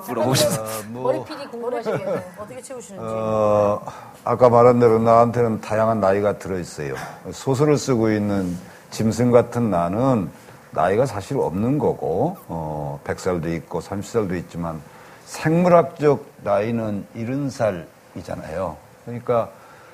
[0.06, 0.62] 물어보고 싶습니다.
[0.64, 2.22] 어, 뭐, 머리 PD 궁금하시겠네요.
[2.38, 3.04] 어떻게 채우시는지.
[3.06, 3.82] 어,
[4.24, 6.94] 아까 말한 대로 나한테는 다양한 나이가 들어있어요.
[7.32, 8.58] 소설을 쓰고 있는
[8.90, 10.30] 짐승 같은 나는
[10.72, 14.80] 나이가 사실 없는 거고, 어, 100살도 있고 30살도 있지만
[15.26, 18.76] 생물학적 나이는 70살이잖아요.
[19.04, 19.50] 그러니까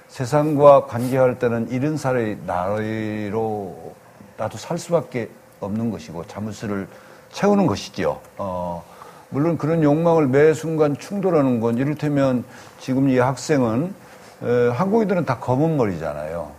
[0.09, 3.95] 세상과 관계할 때는 70살의 나이로
[4.37, 5.29] 나도 살 수밖에
[5.61, 6.87] 없는 것이고 자물쇠를
[7.33, 8.21] 채우는 것이죠.
[8.39, 8.85] 어,
[9.31, 12.45] 물론 그런 욕망을 매 순간 충돌하는 건 이를테면
[12.79, 13.95] 지금 이 학생은
[14.43, 16.51] 에, 한국인들은 다 검은 머리잖아요.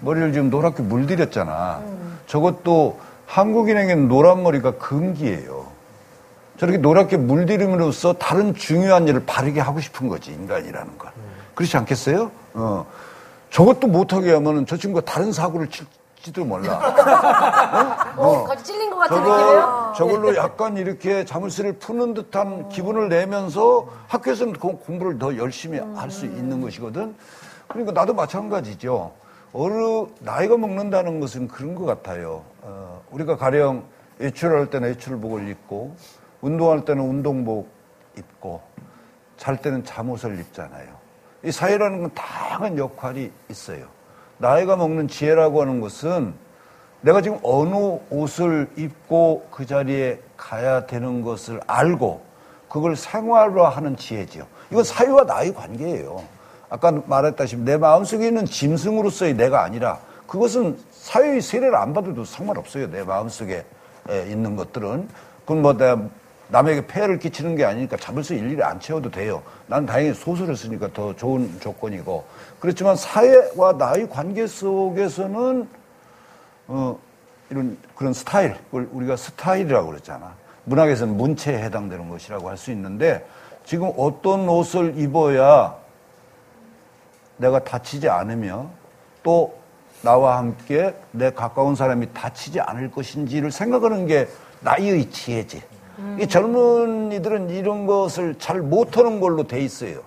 [0.00, 1.82] 머리를 지금 노랗게 물들였잖아.
[2.26, 5.66] 저것도 한국인에게는 노란 머리가 금기예요.
[6.56, 11.10] 저렇게 노랗게 물들임으로써 다른 중요한 일을 바르게 하고 싶은 거지 인간이라는 건.
[11.54, 12.30] 그렇지 않겠어요?
[12.54, 12.86] 어.
[13.50, 16.78] 저것도 못하게 하면은 저 친구가 다른 사고를 칠지도 몰라.
[18.16, 19.92] 어, 같이 찔린 것 같은 느낌이에요?
[19.94, 26.24] 저걸, 저걸로 약간 이렇게 자물쇠를 푸는 듯한 기분을 내면서 학교에서는 그 공부를 더 열심히 할수
[26.26, 27.14] 있는 것이거든.
[27.68, 29.12] 그러니까 나도 마찬가지죠.
[29.52, 32.42] 어느 나이가 먹는다는 것은 그런 것 같아요.
[32.62, 33.84] 어, 우리가 가령
[34.18, 35.94] 외출할 때는 외출복을 입고
[36.40, 37.68] 운동할 때는 운동복
[38.18, 38.60] 입고
[39.36, 40.88] 잘 때는 잠옷을 입잖아요.
[41.44, 43.86] 이 사회라는 건 다양한 역할이 있어요.
[44.38, 46.34] 나이가 먹는 지혜라고 하는 것은
[47.02, 52.22] 내가 지금 어느 옷을 입고 그 자리에 가야 되는 것을 알고
[52.68, 54.46] 그걸 생활화하는 지혜지요.
[54.70, 56.24] 이건 사회와 나의 관계예요.
[56.68, 62.90] 아까 말했다시피 내 마음속에 있는 짐승으로서의 내가 아니라 그것은 사회의 세례를 안 받아도 상관없어요.
[62.90, 63.62] 내 마음속에
[64.08, 65.06] 에, 있는 것들은.
[65.42, 66.00] 그건 뭐 내가
[66.48, 69.42] 남에게 폐해를 끼치는 게 아니니까 자물쇠 일일이 안 채워도 돼요.
[69.66, 72.24] 난 다행히 소설을 쓰니까 더 좋은 조건이고.
[72.58, 75.68] 그렇지만 사회와 나의 관계 속에서는
[76.68, 76.98] 어,
[77.50, 80.34] 이런 그런 스타일, 우리가 스타일이라고 그랬잖아.
[80.64, 83.26] 문학에서는 문체에 해당되는 것이라고 할 수 있는데
[83.66, 85.76] 지금 어떤 옷을 입어야
[87.36, 88.70] 내가 다치지 않으며
[89.22, 89.63] 또
[90.04, 94.28] 나와 함께 내 가까운 사람이 다치지 않을 것인지를 생각하는 게
[94.60, 95.62] 나이의 지혜지.
[96.20, 100.00] 이 젊은이들은 이런 것을 잘 못하는 걸로 돼 있어요.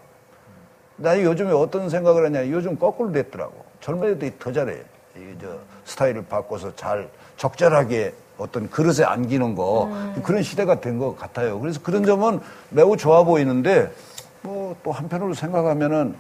[0.98, 2.50] 나 요즘에 어떤 생각을 하냐.
[2.50, 3.54] 요즘 거꾸로 됐더라고.
[3.82, 4.78] 젊은 애들이 더 잘해.
[5.16, 5.48] 이저
[5.86, 9.90] 스타일을 바꿔서 잘 적절하게 어떤 그릇에 안기는 거
[10.24, 11.60] 그런 시대가 된 것 같아요.
[11.60, 12.40] 그래서 그런 점은
[12.70, 13.92] 매우 좋아 보이는데
[14.44, 16.16] 뭐 또 한편으로 생각하면은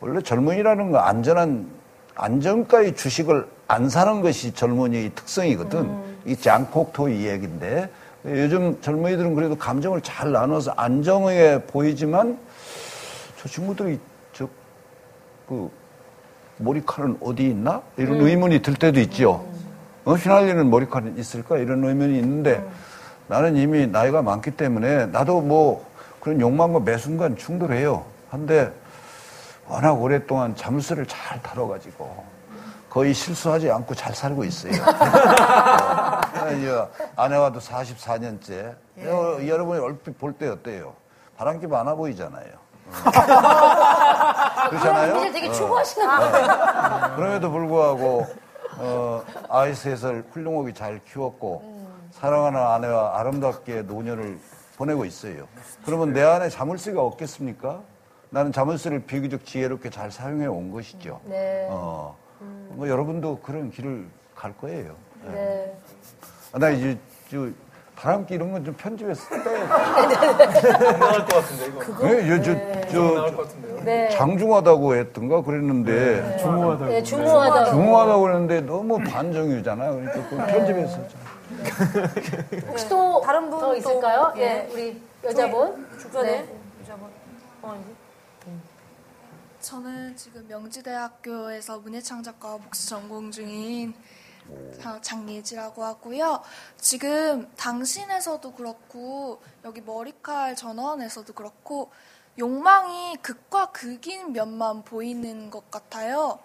[0.00, 1.70] 원래 젊은이라는 거 안전한
[2.16, 6.16] 안정가의 주식을 안 사는 것이 젊은이의 특성이거든.
[6.26, 7.88] 이 장콕토 이 얘기인데
[8.24, 12.38] 요즘 젊은이들은 그래도 감정을 잘 나눠서 안정해 보이지만
[13.40, 13.98] 저 친구들이
[14.32, 14.48] 저
[15.48, 15.70] 그
[16.58, 17.82] 머리칼은 어디 있나?
[17.96, 19.46] 이런 의문이 들 때도 있죠.
[20.04, 21.58] 어, 휘날리는 머리칼은 있을까?
[21.58, 22.64] 이런 의문이 있는데
[23.28, 25.86] 나는 이미 나이가 많기 때문에 나도 뭐
[26.20, 28.04] 그런 욕망과 매 순간 충돌해요.
[28.30, 28.72] 한데
[29.68, 32.24] 워낙 오랫동안 자물쇠를 잘 다뤄가지고
[32.88, 34.72] 거의 실수하지 않고 잘 살고 있어요.
[36.36, 38.74] 어, 아내와도 44년째.
[38.98, 40.94] 여러분이 얼핏 볼 때 어때요?
[41.36, 42.46] 바람기 많아 보이잖아요.
[42.86, 42.90] 어.
[44.70, 45.10] 그렇잖아요.
[45.16, 45.52] 이미지를 되게 어.
[45.52, 47.16] 추구하시나 봐요.
[47.16, 48.26] 그럼에도 불구하고
[48.78, 54.38] 어, 아이 셋을 훌륭하게 잘 키웠고 사랑하는 아내와 아름답게 노년을
[54.78, 55.46] 보내고 있어요.
[55.84, 57.80] 그러면 내 안에 자물쇠가 없겠습니까?
[58.30, 61.20] 나는 자물쇠를 비교적 지혜롭게 잘 사용해 온 것이죠.
[61.24, 61.66] 네.
[61.70, 62.16] 어,
[62.70, 64.94] 뭐 여러분도 그런 길을 갈 거예요.
[65.32, 65.76] 네.
[66.52, 66.98] 아, 나 이제
[67.30, 67.48] 저
[67.96, 71.98] 바람기 이런 건 좀 편집해서 빼야 나올 것 같은데 이거.
[72.08, 72.28] 돼.
[72.30, 73.80] 예, 저, 저, 나올 저, 것 같은데요.
[73.84, 74.08] 네.
[74.10, 76.90] 장중하다고 했던가 그랬는데 중후하다고.
[76.90, 77.64] 네, 중후하다.
[77.66, 79.92] 중후하다고 그랬는데 너무 반정유잖아요.
[79.94, 81.20] 그러니까 그걸 편집해서 좀.
[82.68, 84.32] 혹시 또 다른 분더 또, 있을까요?
[84.36, 84.42] 예.
[84.42, 85.86] 예, 우리 여자분.
[86.22, 86.46] 네.
[86.82, 87.08] 여자분.
[87.62, 87.74] 어,
[89.60, 93.94] 저는 지금 명지대학교에서 문예창작과 복수 전공 중인
[94.80, 96.42] 자- 장예지라고 하고요.
[96.78, 101.90] 지금 당신에서도 그렇고 여기 머리칼 전원에서도 그렇고
[102.38, 106.38] 욕망이 극과 극인 면만 보이는 것 같아요.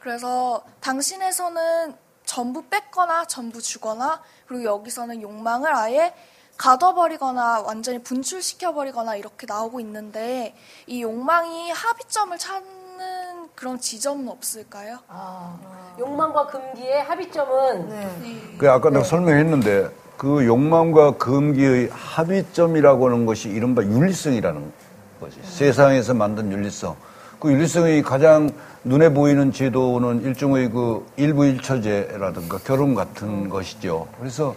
[0.00, 1.96] 그래서 당신에서는
[2.26, 6.12] 전부 뺐거나 전부 주거나 그리고 여기서는 욕망을 아예
[6.56, 10.54] 가둬버리거나 완전히 분출시켜버리거나 이렇게 나오고 있는데
[10.86, 14.98] 이 욕망이 합의점을 찾는 그런 지점은 없을까요?
[15.08, 15.58] 아,
[15.98, 18.56] 욕망과 금기의 합의점은 네.
[18.58, 24.72] 그 아까 내가 설명했는데 그 욕망과 금기의 합의점이라고 하는 것이 이른바 윤리성이라는
[25.20, 25.40] 거지.
[25.42, 26.96] 세상에서 만든 윤리성.
[27.38, 28.50] 그 윤리성의 가장
[28.82, 34.08] 눈에 보이는 제도는 일종의 그 일부일처제라든가 결혼 같은 것이죠.
[34.18, 34.54] 그래서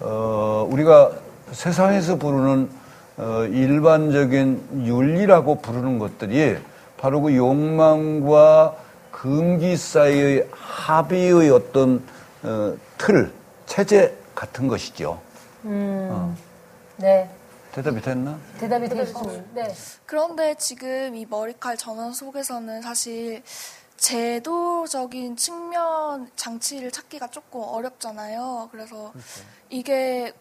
[0.00, 1.12] 어, 우리가
[1.52, 2.70] 세상에서 부르는
[3.18, 6.58] 어, 일반적인 윤리라고 부르는 것들이
[6.98, 8.76] 바로 그 욕망과
[9.10, 12.02] 금기 사이의 합의의 어떤
[12.42, 13.32] 어, 틀,
[13.66, 15.20] 체제 같은 것이죠.
[16.98, 17.28] 네
[17.72, 18.38] 대답이 됐나?
[18.58, 19.44] 대답이 되셨습니다.
[19.54, 19.74] 네.
[20.06, 23.42] 그런데 지금 이 머리칼 전원 속에서는 사실
[23.98, 28.68] 제도적인 측면 장치를 찾기가 조금 어렵잖아요.
[28.72, 29.12] 그래서
[29.68, 30.32] 이게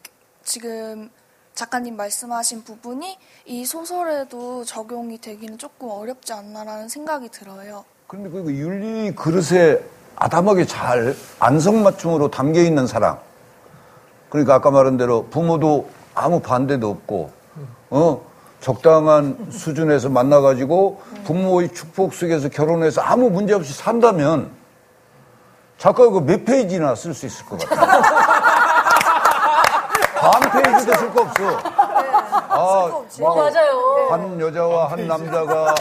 [0.46, 1.10] 지금
[1.56, 7.84] 작가님 말씀하신 부분이 이 소설에도 적용이 되기는 조금 어렵지 않나라는 생각이 들어요.
[8.08, 9.82] 그런데 그 윤리 그릇에
[10.16, 13.20] 아담하게 잘 안성맞춤으로 담겨 있는 사랑.
[14.30, 17.32] 그러니까 아까 말한 대로 부모도 아무 반대도 없고,
[17.90, 18.22] 어,
[18.62, 24.52] 적당한 수준에서 만나가지고 부모의 축복 속에서 결혼해서 아무 문제 없이 산다면
[25.78, 28.25] 작가가 그몇 페이지나 쓸 수 있을 것 같아.
[30.26, 31.44] 반 페이지도 쓸 거 없어.
[32.50, 33.06] 아, 어,
[33.36, 34.08] 맞아요.
[34.10, 35.76] 한 여자와 한 남자가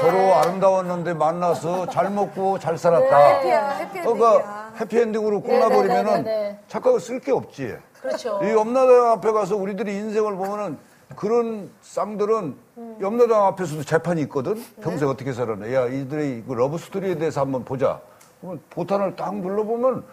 [0.00, 3.16] 서로 아름다웠는데 만나서 잘 먹고 잘 살았다.
[3.16, 4.14] 해피야, 해피엔딩이야.
[4.14, 6.58] 그러니까 해피엔딩으로 끝나버리면은.
[6.68, 7.76] 작가가 쓸게 없지.
[8.00, 8.40] 그렇죠.
[8.42, 10.78] 이 염라대왕 앞에 가서 우리들이 인생을 보면은
[11.16, 12.56] 그런 쌍들은
[13.00, 14.62] 염라대왕 앞에서도 재판이 있거든.
[14.80, 15.72] 평소에 어떻게 살았나.
[15.72, 18.00] 야, 이들의 그 러브 스토리에 대해서 한번 보자.
[18.40, 20.04] 그러면 버튼을 딱 눌러보면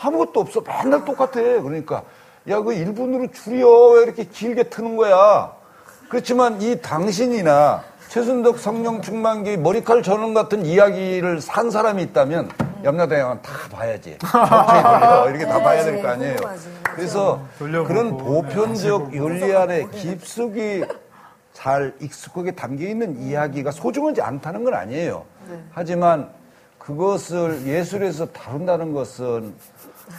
[0.00, 0.62] 아무것도 없어.
[0.62, 1.32] 맨날 똑같아.
[1.40, 2.02] 그러니까
[2.48, 3.68] 야, 그 1분으로 줄여.
[3.96, 5.52] 왜 이렇게 길게 트는 거야?
[6.08, 12.50] 그렇지만 이 당신이나 최순덕 성령 충만기 머리칼 전언 같은 이야기를 산 사람이 있다면
[12.84, 14.16] 염라대왕은 다 봐야지.
[15.28, 16.36] 이렇게 다 봐야 될 거 아니에요.
[16.94, 17.42] 그래서
[17.86, 20.84] 그런 보편적 윤리 안에 깊숙이
[21.52, 25.24] 잘 익숙하게 담겨 있는 이야기가 소중하지 않다는 건 아니에요.
[25.72, 26.30] 하지만
[26.78, 29.54] 그것을 예술에서 다룬다는 것은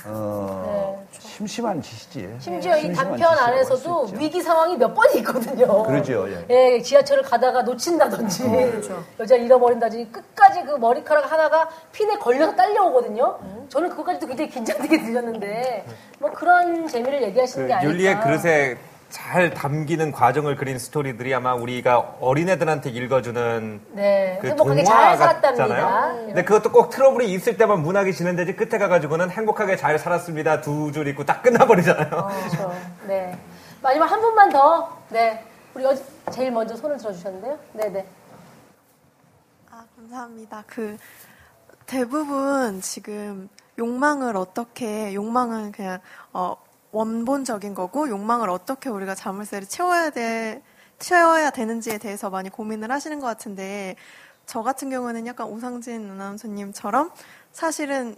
[0.06, 1.04] 어,
[1.40, 2.36] 심심한 짓이지.
[2.40, 4.10] 심지어 이 단편 안에서도.
[4.18, 5.84] 위기 상황이 몇 번이 있거든요.
[5.84, 6.46] 그러죠, 예.
[6.50, 9.02] 예, 지하철을 가다가 놓친다든지, 그렇죠.
[9.18, 13.40] 여자 잃어버린다든지, 끝까지 그 머리카락 하나가 핀에 걸려서 딸려오거든요.
[13.70, 15.86] 저는 그것까지도 굉장히 긴장되게 들렸는데,
[16.20, 17.94] 뭐 그런 재미를 얘기하시는 게그 아닐까.
[17.94, 18.78] 윤리의 그릇에
[19.10, 26.14] 잘 담기는 과정을 그린 스토리들이 아마 우리가 어린애들한테 읽어주는 네, 그 행복하게 동화 잘 살았답니다.
[26.26, 31.26] 근데 그것도 꼭 트러블이 있을 때만 문학이 진행되지 끝에 가가지고는 행복하게 잘 살았습니다 두줄 읽고
[31.26, 32.10] 딱 끝나버리잖아요.
[32.10, 32.76] 그렇죠.
[33.08, 33.38] 네.
[33.82, 35.44] 마지막 한 분만 더, 네.
[35.74, 35.96] 우리 여,
[36.32, 37.58] 제일 먼저 손을 들어주셨는데요.
[37.74, 38.06] 네네.
[39.72, 40.64] 아, 감사합니다.
[40.68, 40.98] 그
[41.86, 43.50] 대부분 지금
[43.80, 46.00] 욕망을 어떻게 욕망은 그냥
[46.34, 46.56] 어,
[46.92, 50.62] 원본적인 거고 욕망을 어떻게 우리가 자물쇠를 채워야 돼
[50.98, 53.96] 채워야 되는지에 대해서 많이 고민을 하시는 것 같은데
[54.46, 57.12] 저 같은 경우는 약간 오상진 아나운서님처럼
[57.52, 58.16] 사실은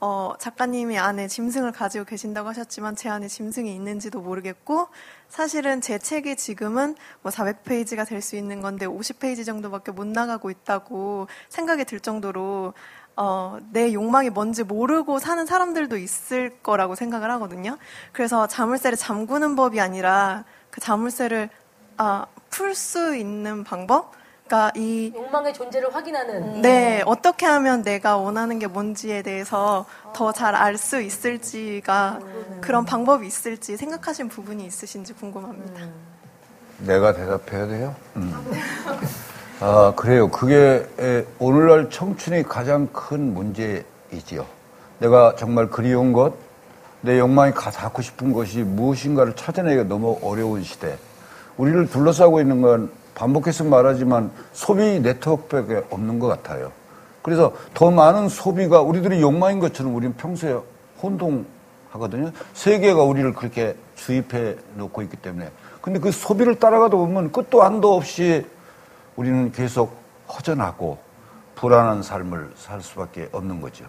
[0.00, 4.88] 어, 작가님이 안에 짐승을 가지고 계신다고 하셨지만 제 안에 짐승이 있는지도 모르겠고
[5.28, 11.26] 사실은 제 책이 지금은 뭐 400페이지가 될 수 있는 건데 50페이지 정도밖에 못 나가고 있다고
[11.48, 12.74] 생각이 들 정도로
[13.20, 17.76] 어, 내 욕망이 뭔지 모르고 사는 사람들도 있을 거라고 생각을 하거든요.
[18.12, 21.48] 그래서 자물쇠를 잠그는 법이 아니라 그 자물쇠를
[21.96, 24.12] 아, 풀 수 있는 방법?
[24.46, 26.62] 그러니까 이 욕망의 존재를 확인하는.
[26.62, 32.20] 네, 어떻게 하면 내가 원하는 게 뭔지에 대해서 더 잘 알 수 있을지가
[32.60, 35.88] 그런 방법이 있을지 생각하신 부분이 있으신지 궁금합니다.
[36.78, 37.96] 내가 대답해야 돼요?
[38.14, 38.32] 음.
[39.60, 40.28] 아, 그래요.
[40.30, 44.46] 그게 에, 오늘날 청춘의 가장 큰 문제이지요.
[45.00, 46.34] 내가 정말 그리운 것,
[47.00, 50.96] 내 욕망이 가 닿고 싶은 것이 무엇인가를 찾아내기가 너무 어려운 시대.
[51.56, 56.70] 우리를 둘러싸고 있는 건 반복해서 말하지만 소비 네트워크밖에 없는 것 같아요.
[57.22, 60.56] 그래서 더 많은 소비가 우리들이 욕망인 것처럼 우리는 평소에
[61.02, 62.30] 혼동하거든요.
[62.54, 65.50] 세계가 우리를 그렇게 주입해 놓고 있기 때문에.
[65.80, 68.46] 근데 그 소비를 따라가다 보면 끝도 한도 없이
[69.18, 69.96] 우리는 계속
[70.32, 70.96] 허전하고
[71.56, 73.84] 불안한 삶을 살 수밖에 없는 거죠.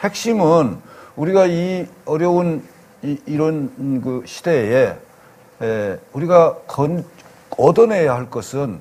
[0.00, 0.76] 핵심은
[1.16, 2.62] 우리가 이 어려운
[3.02, 3.70] 이, 런
[4.04, 4.94] 그 시대에
[5.62, 7.02] 에, 우리가 건,
[7.56, 8.78] 얻어내야 할 것은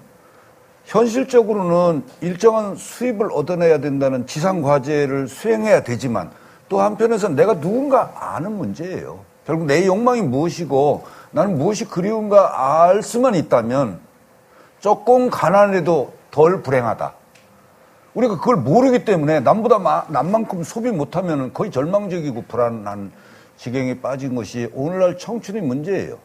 [0.83, 6.31] 현실적으로는 일정한 수입을 얻어내야 된다는 지상 과제를 수행해야 되지만
[6.67, 9.19] 또 한편에서 내가 누군가 아는 문제예요.
[9.45, 14.02] 결국 내 욕망이 무엇이고 나는 무엇이 그리운가 알 수만 있다면
[14.83, 17.13] 조금 가난해도 덜 불행하다.
[18.15, 23.13] 우리가 그걸 모르기 때문에 남보다 마, 남만큼 소비 못하면 거의 절망적이고 불안한
[23.55, 26.17] 지경에 빠진 것이 오늘날 청춘의 문제예요.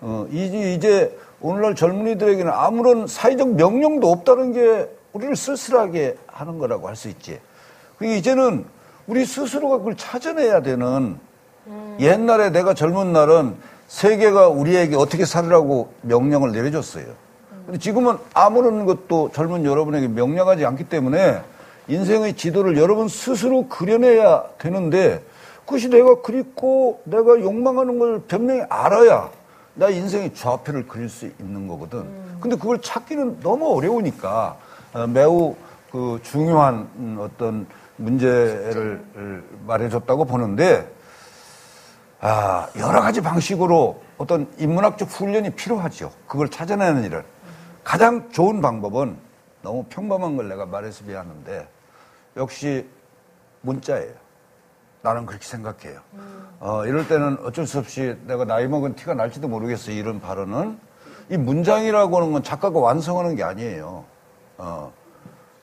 [0.00, 6.96] 어, 이제, 이제 오늘날 젊은이들에게는 아무런 사회적 명령도 없다는 게 우리를 쓸쓸하게 하는 거라고 할
[6.96, 7.38] 수 있지.
[7.98, 8.64] 그리고 이제는
[9.06, 11.20] 우리 스스로가 그걸 찾아내야 되는
[12.00, 13.54] 옛날에 내가 젊은 날은
[13.86, 17.31] 세계가 우리에게 어떻게 살으라고 명령을 내려줬어요.
[17.66, 21.42] 근데 지금은 아무런 것도 젊은 여러분에게 명령하지 않기 때문에
[21.88, 25.22] 인생의 지도를 여러분 스스로 그려내야 되는데
[25.64, 29.30] 그것이 내가 그립고 내가 욕망하는 걸 분명히 알아야
[29.74, 32.06] 나 인생의 좌표를 그릴 수 있는 거거든.
[32.40, 34.56] 근데 그걸 찾기는 너무 어려우니까
[34.92, 35.54] 어, 매우
[35.90, 36.88] 그 중요한
[37.18, 39.02] 어떤 문제를
[39.66, 40.90] 말해줬다고 보는데
[42.20, 46.12] 아, 여러 가지 방식으로 어떤 인문학적 훈련이 필요하죠.
[46.26, 47.24] 그걸 찾아내는 일을.
[47.84, 49.16] 가장 좋은 방법은
[49.62, 51.68] 너무 평범한 걸 내가 말해서 미안한데
[52.36, 52.86] 역시
[53.62, 54.12] 문자예요.
[55.02, 56.00] 나는 그렇게 생각해요.
[56.60, 59.96] 어, 이럴 때는 어쩔 수 없이 내가 나이 먹은 티가 날지도 모르겠어요.
[59.96, 60.78] 이런 발언은.
[61.28, 64.04] 이 문장이라고 하는 건 작가가 완성하는 게 아니에요.
[64.58, 64.92] 어,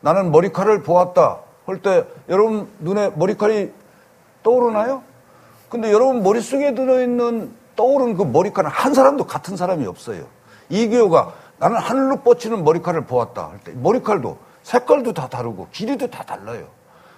[0.01, 1.39] 나는 머리카락을 보았다.
[1.65, 3.71] 할 때 여러분 눈에 머리카락이
[4.41, 5.03] 떠오르나요?
[5.69, 10.25] 근데 여러분 머릿속에 들어있는 떠오르는 그 머리카락 한 사람도 같은 사람이 없어요.
[10.69, 16.67] 이기호가 나는 하늘로 뻗치는 머리카락을 보았다 할 때 머리칼도 색깔도 다 다르고 길이도 다 달라요.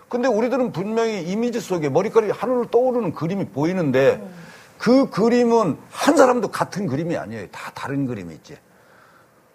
[0.09, 4.21] 근데 우리들은 분명히 이미지 속에 머리카락이 하늘로 떠오르는 그림이 보이는데
[4.77, 7.47] 그 그림은 한 사람도 같은 그림이 아니에요.
[7.51, 8.57] 다 다른 그림이 있지.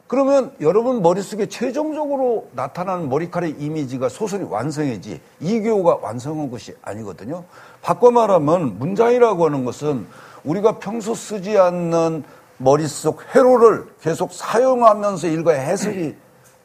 [0.06, 7.44] 그러면 여러분 머릿속에 최종적으로 나타나는 머리카락 이미지가 소설이 완성이지 이교가 완성한 것이 아니거든요.
[7.82, 10.06] 바꿔 말하면 문장이라고 하는 것은
[10.44, 12.22] 우리가 평소 쓰지 않는
[12.58, 16.14] 머릿속 회로를 계속 사용하면서 일과 해석이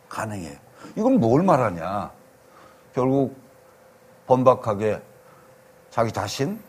[0.10, 0.58] 가능해요.
[0.96, 2.12] 이건 뭘 말하냐?
[2.94, 3.36] 결국
[4.28, 5.02] 번박하게
[5.89, 6.60] 자기 자신,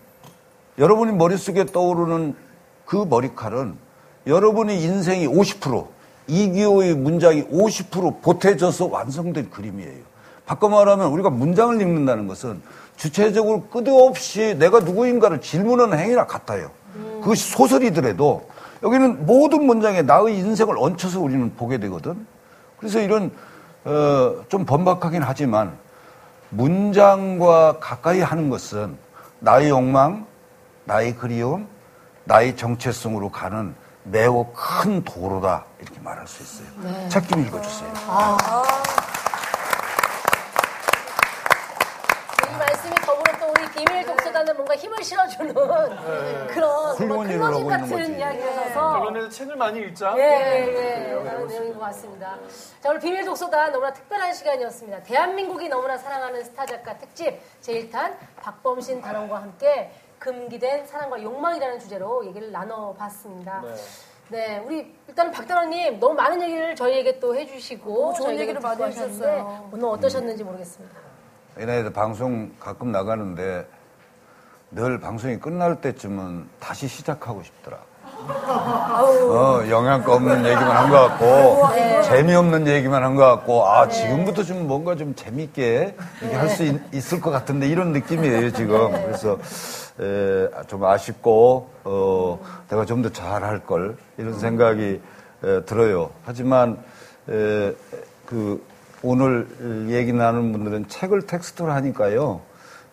[0.79, 2.35] 여러분이 머릿속에 떠오르는
[2.85, 3.77] 그 머리칼은
[4.27, 5.87] 여러분의 인생이 50%,
[6.29, 10.03] 이기호의 문장이 50% 보태져서 완성된 그림이에요.
[10.47, 12.63] 바꿔 말하면 우리가 문장을 읽는다는 것은
[12.97, 16.71] 주체적으로 끝없이 내가 누구인가를 질문하는 행위나 같아요.
[17.21, 18.49] 그것이 소설이더라도
[18.83, 22.27] 여기는 모든 문장에 나의 인생을 얹혀서 우리는 보게 되거든.
[22.79, 23.31] 그래서 이런
[23.85, 25.77] 어, 좀 번박하긴 하지만
[26.51, 28.97] 문장과 가까이 하는 것은
[29.39, 30.27] 나의 욕망,
[30.85, 31.67] 나의 그리움,
[32.25, 33.75] 나의 정체성으로 가는
[34.05, 36.69] 매우 큰 도로다 이렇게 말할 수 있어요.
[36.83, 37.09] 네.
[37.09, 37.93] 책좀 읽어주세요.
[38.09, 38.37] 아.
[42.49, 46.47] 이 말씀이 더불어 또 우리 비밀 독서단은 뭔가 힘을 실어주는 네.
[46.49, 47.41] 그런 있는
[47.89, 48.13] 거지.
[48.19, 50.15] 이야기여서 결론에는 책을 많이 읽자.
[50.17, 51.23] 예, 예, 예.
[51.23, 52.39] 그런 내용인 것 같습니다.
[52.81, 55.03] 자, 오늘 비밀 독서단 너무나 특별한 시간이었습니다.
[55.03, 62.53] 대한민국이 너무나 사랑하는 스타 작가 특집 제1탄 박범신 단원과 함께 금기된 사랑과 욕망이라는 주제로 얘기를
[62.53, 63.63] 나눠봤습니다.
[63.65, 63.75] 네.
[64.29, 69.69] 네, 우리 일단 박단원님 너무 많은 얘기를 저희에게 또 해주시고 좋은 얘기를 많이 해주셨어요.
[69.73, 70.97] 오늘 어떠셨는지 모르겠습니다.
[71.59, 73.67] 이날에도 방송 가끔 나가는데
[74.75, 77.77] 늘 방송이 끝날 때쯤은 다시 시작하고 싶더라.
[78.25, 82.03] 어, 영양가 없는 얘기만 한 것 같고, 네.
[82.03, 83.93] 재미없는 얘기만 한 것 같고, 아, 네.
[83.95, 86.35] 지금부터 좀 뭔가 좀 재밌게 네.
[86.35, 88.93] 할수 있을 것 같은데, 이런 느낌이에요, 지금.
[88.93, 89.03] 네.
[89.05, 89.39] 그래서,
[90.01, 95.01] 에, 좀 아쉽고, 어, 내가 좀 더 잘할 걸, 이런 생각이
[95.45, 96.11] 에, 들어요.
[96.25, 96.79] 하지만
[97.29, 97.73] 에,
[98.25, 98.65] 그
[99.03, 99.49] 오늘
[99.91, 102.41] 얘기 나누는 분들은 책을 텍스트로 하니까요.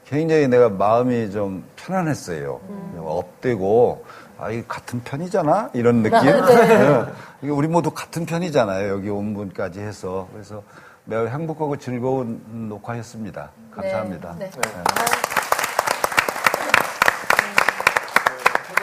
[0.09, 2.59] 굉장히 내가 마음이 좀 편안했어요.
[2.97, 4.03] 업되고
[4.39, 5.69] 아, 이 같은 편이잖아?
[5.73, 6.27] 이런 느낌?
[6.27, 7.05] 예.
[7.43, 8.89] 이게 우리 모두 같은 편이잖아요.
[8.89, 10.27] 여기 온 분까지 해서.
[10.33, 10.63] 그래서
[11.05, 13.51] 매우 행복하고 즐거운 녹화였습니다.
[13.69, 14.35] 감사합니다.
[14.39, 14.49] 네.
[14.49, 14.61] 네.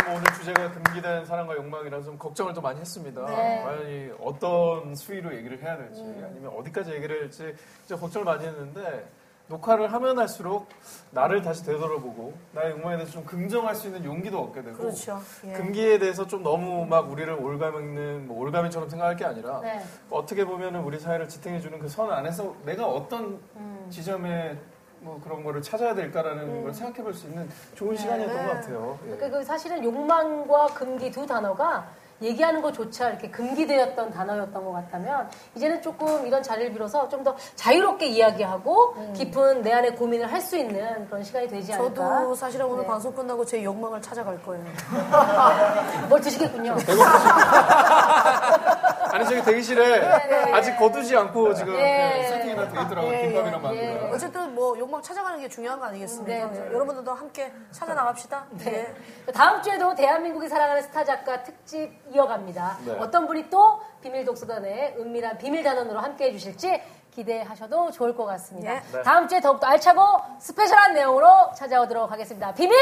[0.07, 3.27] 뭐 오늘 주제가 금기된 사랑과 욕망이라서 좀 걱정을 좀 많이 했습니다.
[3.27, 3.63] 네.
[3.65, 7.53] 과연 이 어떤 수위로 얘기를 해야 될지 아니면 어디까지 얘기를 할지
[7.85, 9.09] 진짜 걱정을 많이 했는데
[9.49, 10.67] 녹화를 하면 할수록
[11.13, 15.21] 나를 다시 되돌아보고 나의 욕망에 대해서 좀 긍정할 수 있는 용기도 얻게 되고 그렇죠.
[15.47, 15.53] 예.
[15.53, 19.81] 금기에 대해서 좀 너무 막 우리를 올가매는 뭐 올가미처럼 생각할 게 아니라 네.
[20.11, 23.87] 어떻게 보면은 우리 사회를 지탱해 주는 그 선 안에서 내가 어떤 음.
[23.89, 24.59] 지점에
[25.01, 28.99] 뭐 그런 거를 찾아야 될까라는 걸 생각해 볼 수 있는 좋은 시간이었던 것 같아요.
[29.05, 29.11] 예.
[29.13, 31.87] 그러니까 그 사실은 욕망과 금기 두 단어가
[32.23, 38.07] 얘기하는 것조차 이렇게 금기되었던 단어였던 것 같다면 이제는 조금 이런 자리를 빌어서 좀 더 자유롭게
[38.07, 42.21] 이야기하고 깊은 내 안의 고민을 할 수 있는 그런 시간이 되지 않을까.
[42.21, 42.87] 저도 사실은 오늘 네.
[42.89, 44.63] 방송 끝나고 제 욕망을 찾아갈 거예요.
[46.09, 46.77] 뭘 드시겠군요.
[49.17, 50.53] 아니 저기 대기실에 네.
[50.53, 52.19] 아직 거두지 않고 지금 예.
[52.19, 53.13] 예, 세팅이나 돼 있더라고요.
[53.15, 53.93] 예, 김밥이랑 예.
[53.93, 54.13] 만두랑.
[54.13, 56.47] 어쨌든 뭐 욕망 찾아가는 게 중요한 거 아니겠습니까?
[56.49, 56.67] 네, 네.
[56.67, 58.45] 여러분들도 함께 찾아 나갑시다.
[58.51, 58.95] 네.
[59.27, 59.33] 예.
[59.33, 62.79] 다음 주에도 대한민국이 사랑하는 스타 작가 특집 이어갑니다.
[62.85, 62.97] 네.
[63.01, 66.83] 어떤 분이 또 비밀 독서관의 은밀한 비밀 단원으로 함께 해주실지
[67.15, 68.75] 기대하셔도 좋을 것 같습니다.
[68.75, 68.83] 예.
[68.93, 69.03] 네.
[69.03, 70.03] 다음 주에 더욱더 알차고
[70.41, 72.53] 스페셜한 내용으로 찾아오도록 하겠습니다.
[72.53, 72.77] 비밀!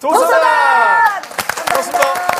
[0.00, 0.40] 독서관!
[1.68, 2.34] 고맙습니다.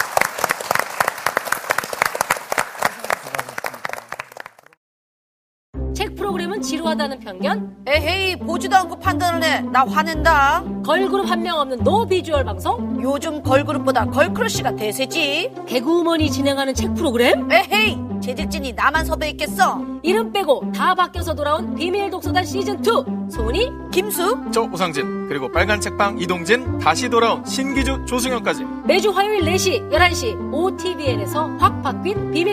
[5.94, 7.76] 책 프로그램은 지루하다는 편견?
[7.86, 9.60] 에헤이 보지도 않고 판단을 해.
[9.60, 10.64] 나 화낸다.
[10.82, 12.98] 걸그룹 한 명 없는 no 비주얼 방송?
[13.02, 15.50] 요즘 걸그룹보다 걸크러쉬가 대세지.
[15.66, 17.50] 개그우먼이 진행하는 책 프로그램?
[17.52, 19.82] 에헤이 제작진이 나만 섭외했겠어.
[20.02, 25.80] 이름 빼고 다 바뀌어서 돌아온 비밀 독서단 시즌 2 소은이 김수 저 오상진 그리고 빨간
[25.80, 32.52] 책방 이동진 다시 돌아온 신기주 조승현까지 매주 화요일 4시 11시 OTBN에서 확 바뀐 비밀